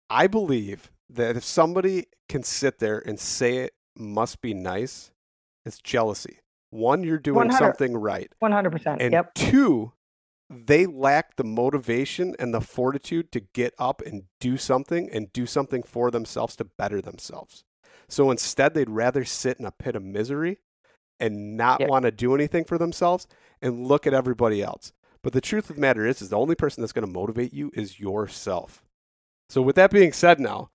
[0.10, 5.12] I believe that if somebody can sit there and say it must be nice,
[5.66, 6.40] it's jealousy.
[6.70, 8.32] One, you're doing something right.
[8.44, 8.98] 100%.
[9.00, 9.34] And yep.
[9.34, 9.94] two,
[10.50, 15.46] they lack the motivation and the fortitude to get up and do something and do
[15.46, 17.64] something for themselves to better themselves.
[18.08, 20.60] So instead, they'd rather sit in a pit of misery
[21.20, 21.90] and not Yep.
[21.90, 23.28] want to do anything for themselves
[23.62, 24.94] and look at everybody else.
[25.24, 27.54] But the truth of the matter is, is the only person that's going to motivate
[27.54, 28.84] you is yourself.
[29.50, 30.70] So with that being said, now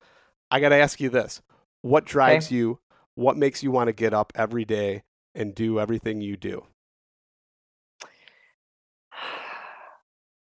[0.51, 1.41] I got to ask you this:
[1.81, 2.81] What drives you?
[3.15, 5.05] What makes you want to get up every day
[5.35, 6.67] and do everything you do?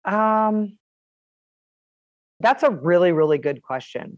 [0.06, 0.78] Um,
[2.40, 4.18] that's a really, really good question.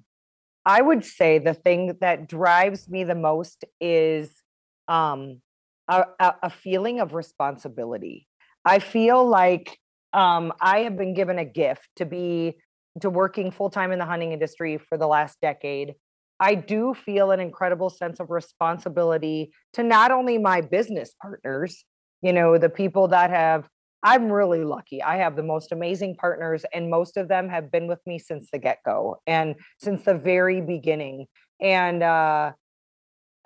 [0.65, 4.41] I would say the thing that drives me the most is
[4.88, 5.41] um,
[5.88, 8.27] a, a, feeling of responsibility.
[8.63, 9.77] I feel like
[10.13, 12.57] um, I have been given a gift to be
[13.01, 15.95] to working full time in the hunting industry for the last decade.
[16.39, 21.84] I do feel an incredible sense of responsibility to not only my business partners,
[22.21, 23.67] you know, the people that have
[24.03, 25.01] I'm really lucky.
[25.01, 28.49] I have the most amazing partners, and most of them have been with me since
[28.51, 31.27] the get go and since the very beginning.
[31.61, 32.51] And uh,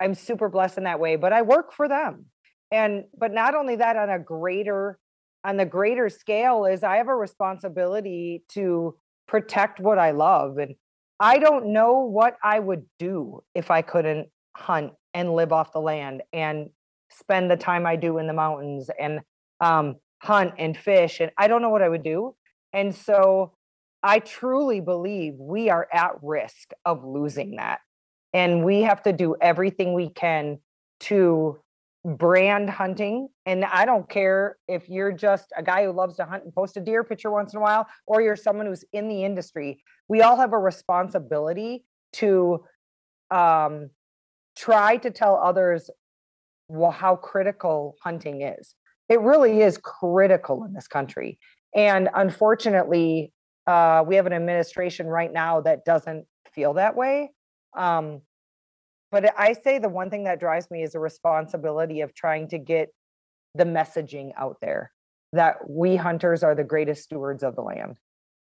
[0.00, 1.14] I'm super blessed in that way.
[1.14, 2.26] But I work for them,
[2.72, 4.98] and but not only that, on a greater
[5.44, 8.96] on the greater scale is I have a responsibility to
[9.28, 10.74] protect what I love, and
[11.20, 15.80] I don't know what I would do if I couldn't hunt and live off the
[15.80, 16.70] land and
[17.10, 19.20] spend the time I do in the mountains and
[19.60, 21.20] um, hunt and fish.
[21.20, 22.34] And I don't know what I would do.
[22.72, 23.52] And so
[24.02, 27.80] I truly believe we are at risk of losing that.
[28.32, 30.58] And we have to do everything we can
[31.00, 31.58] to
[32.04, 33.28] brand hunting.
[33.46, 36.76] And I don't care if you're just a guy who loves to hunt and post
[36.76, 39.82] a deer picture once in a while, or you're someone who's in the industry.
[40.08, 42.64] We all have a responsibility to
[43.30, 43.90] um,
[44.56, 45.90] try to tell others
[46.68, 48.74] well, how critical hunting is.
[49.08, 51.38] It really is critical in this country.
[51.74, 53.32] And unfortunately,
[53.66, 57.30] uh, we have an administration right now that doesn't feel that way.
[57.76, 58.22] Um,
[59.10, 62.58] but I say the one thing that drives me is the responsibility of trying to
[62.58, 62.88] get
[63.54, 64.92] the messaging out there
[65.32, 67.98] that we hunters are the greatest stewards of the land.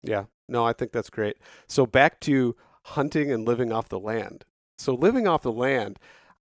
[0.04, 1.38] Yeah, no, I think that's great.
[1.68, 4.46] So back to hunting and living off the land.
[4.78, 6.00] So living off the land,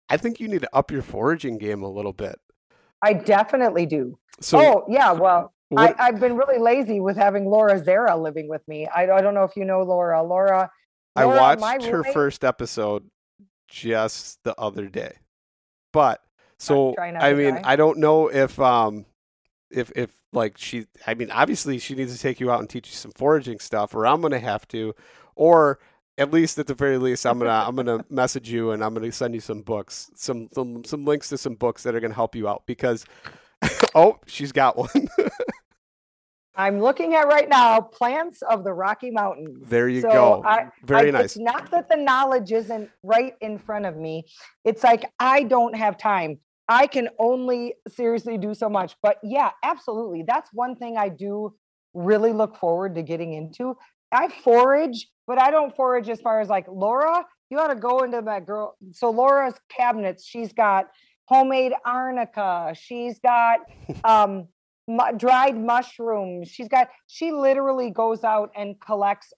[0.09, 2.41] I think you need to up your foraging game a little bit.
[3.03, 4.19] I definitely do.
[4.41, 8.49] So oh yeah, well, what- I, I've been really lazy with having Laura Zara living
[8.49, 8.87] with me.
[8.87, 10.23] I, I don't know if you know Laura.
[10.23, 10.71] Laura,
[11.15, 13.09] I Laura, my watched her roommate- first episode
[13.69, 15.17] just the other day.
[15.93, 16.23] But
[16.59, 17.63] so I mean, die.
[17.65, 19.07] I don't know if um
[19.71, 22.89] if if like she I mean, obviously she needs to take you out and teach
[22.89, 24.95] you some foraging stuff or I'm going to have to
[25.35, 25.79] or
[26.19, 29.13] at least at the very least I'm to I'm to message you and I'm to
[29.13, 32.35] send you some books, some some some links to some books that are to help
[32.35, 33.05] you out because
[33.95, 34.89] oh, she's got one.
[36.59, 39.69] I'm looking at right now plants of the Rocky Mountains.
[39.69, 40.43] there you So go.
[40.45, 41.37] I- very I- nice.
[41.37, 44.25] It's not that the knowledge isn't right in front of me.
[44.65, 46.39] It's like I don't have time.
[46.69, 48.97] I can only seriously do so much.
[49.03, 50.25] But yeah, absolutely.
[50.27, 51.55] That's one thing I do
[51.93, 53.77] really look forward to getting into.
[54.11, 58.01] I forage, but I don't forage as far as like Laura, you ought to go
[58.01, 58.77] into that girl.
[58.93, 60.87] So Laura's cabinets, she's got
[61.27, 63.61] homemade arnica, she's got
[64.05, 64.49] um
[64.89, 66.49] mu- dried mushrooms.
[66.49, 69.33] She's got she literally goes out and collects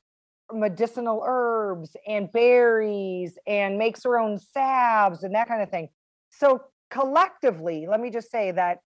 [0.52, 5.88] medicinal herbs and berries and makes her own salves and that kind of thing.
[6.30, 8.78] So collectively, let me just say that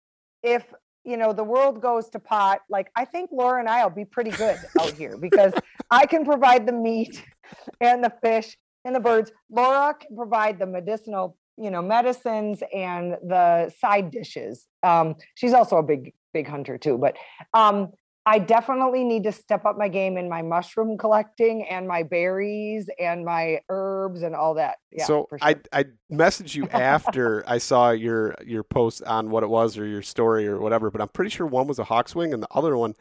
[0.42, 0.64] if
[1.04, 4.30] you know the world goes to pot, like I think Laura and I'll be pretty
[4.30, 5.52] good out here because
[5.90, 7.24] I can provide the meat
[7.80, 9.32] and the fish and the birds.
[9.50, 14.66] Laura can provide the medicinal, you know, medicines and the side dishes.
[14.82, 16.98] Um, she's also a big, big hunter too.
[16.98, 17.16] But
[17.54, 17.92] um,
[18.30, 22.88] I definitely need to step up my game in my mushroom collecting and my berries
[23.00, 24.76] and my herbs and all that.
[24.92, 25.38] Yeah, so sure.
[25.42, 29.84] I I messaged you after I saw your your post on what it was or
[29.84, 32.48] your story or whatever, but I'm pretty sure one was a hawk's wing and the
[32.52, 32.94] other one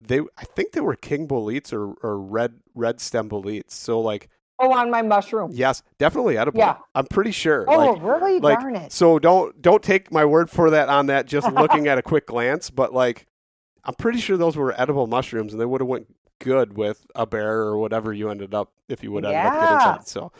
[0.00, 3.74] they I think they were king boletes or or red red stem boletes.
[3.74, 4.28] So like
[4.58, 5.52] oh, on my mushroom.
[5.54, 6.58] yes, definitely edible.
[6.58, 6.78] Yeah.
[6.96, 7.64] I'm pretty sure.
[7.68, 8.40] Oh, like, really?
[8.40, 8.92] like Darn it.
[8.92, 12.26] so don't don't take my word for that on that just looking at a quick
[12.26, 13.28] glance, but like
[13.88, 17.26] I'm pretty sure those were edible mushrooms and they would have went good with a
[17.26, 19.78] bear or whatever you ended up if you would end up getting Yeah.
[19.78, 20.04] some.
[20.04, 20.32] So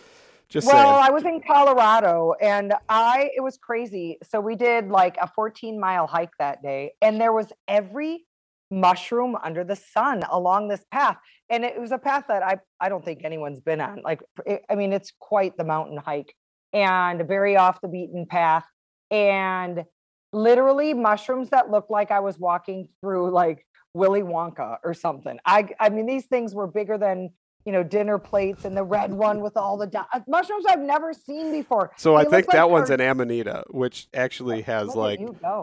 [0.50, 1.02] just well, saying.
[1.02, 4.18] I was in Colorado and I it was crazy.
[4.22, 8.26] So we did like a 14 mile hike that day, and there was every
[8.70, 11.16] mushroom under the sun along this path.
[11.48, 14.02] And it was a path that I I don't think anyone's been on.
[14.04, 16.34] Like it, I mean, it's quite the mountain hike
[16.74, 18.66] and very off the beaten path.
[19.10, 19.84] And
[20.32, 25.38] literally mushrooms that looked like I was walking through like Willy Wonka or something.
[25.44, 27.30] I I mean, these things were bigger than
[27.64, 31.12] you know dinner plates and the red one with all the uh, mushrooms I've never
[31.12, 31.90] seen before.
[31.96, 35.20] So I They look think like that one's an amanita, which actually has like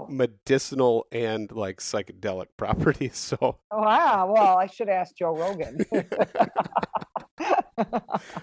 [0.10, 3.18] medicinal and like psychedelic properties.
[3.18, 4.32] So, wow.
[4.32, 5.84] Well, I should ask Joe Rogan.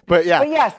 [0.07, 0.75] but yeah, But yes,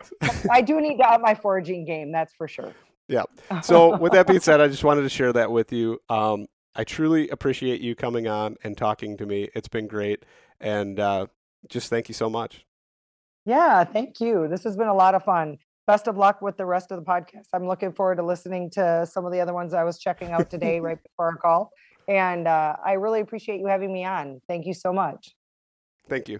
[0.51, 2.11] I do need to up my foraging game.
[2.11, 2.73] That's for sure.
[3.07, 3.23] Yeah.
[3.61, 5.99] So with that being said, I just wanted to share that with you.
[6.09, 9.49] Um, I truly appreciate you coming on and talking to me.
[9.53, 10.25] It's been great,
[10.59, 11.27] and uh,
[11.69, 12.65] just thank you so much.
[13.45, 14.47] Yeah, thank you.
[14.47, 15.57] This has been a lot of fun.
[15.85, 17.47] Best of luck with the rest of the podcast.
[17.53, 20.49] I'm looking forward to listening to some of the other ones I was checking out
[20.49, 21.71] today right before our call.
[22.07, 24.41] And uh, I really appreciate you having me on.
[24.47, 25.35] Thank you so much.
[26.07, 26.39] Thank you.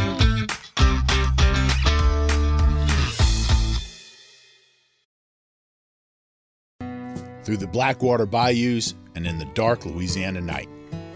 [7.43, 10.69] Through the Blackwater bayous and in the dark Louisiana night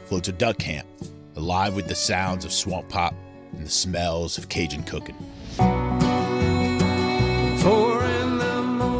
[0.06, 0.88] floats a duck camp,
[1.36, 3.14] alive with the sounds of swamp pop
[3.54, 5.16] and the smells of Cajun cooking.
[5.56, 6.00] From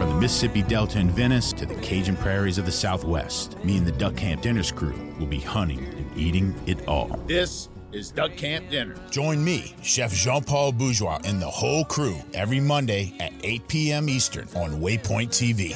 [0.10, 3.92] the Mississippi Delta in Venice to the Cajun prairies of the Southwest, me and the
[3.94, 7.20] Duck Camp Dinners crew will be hunting and eating it all.
[7.26, 8.96] This is Duck Camp Dinner.
[9.10, 14.10] Join me, Chef Jean Paul Bourgeois, and the whole crew every Monday at 8 p.m.
[14.10, 15.76] Eastern on Waypoint TV.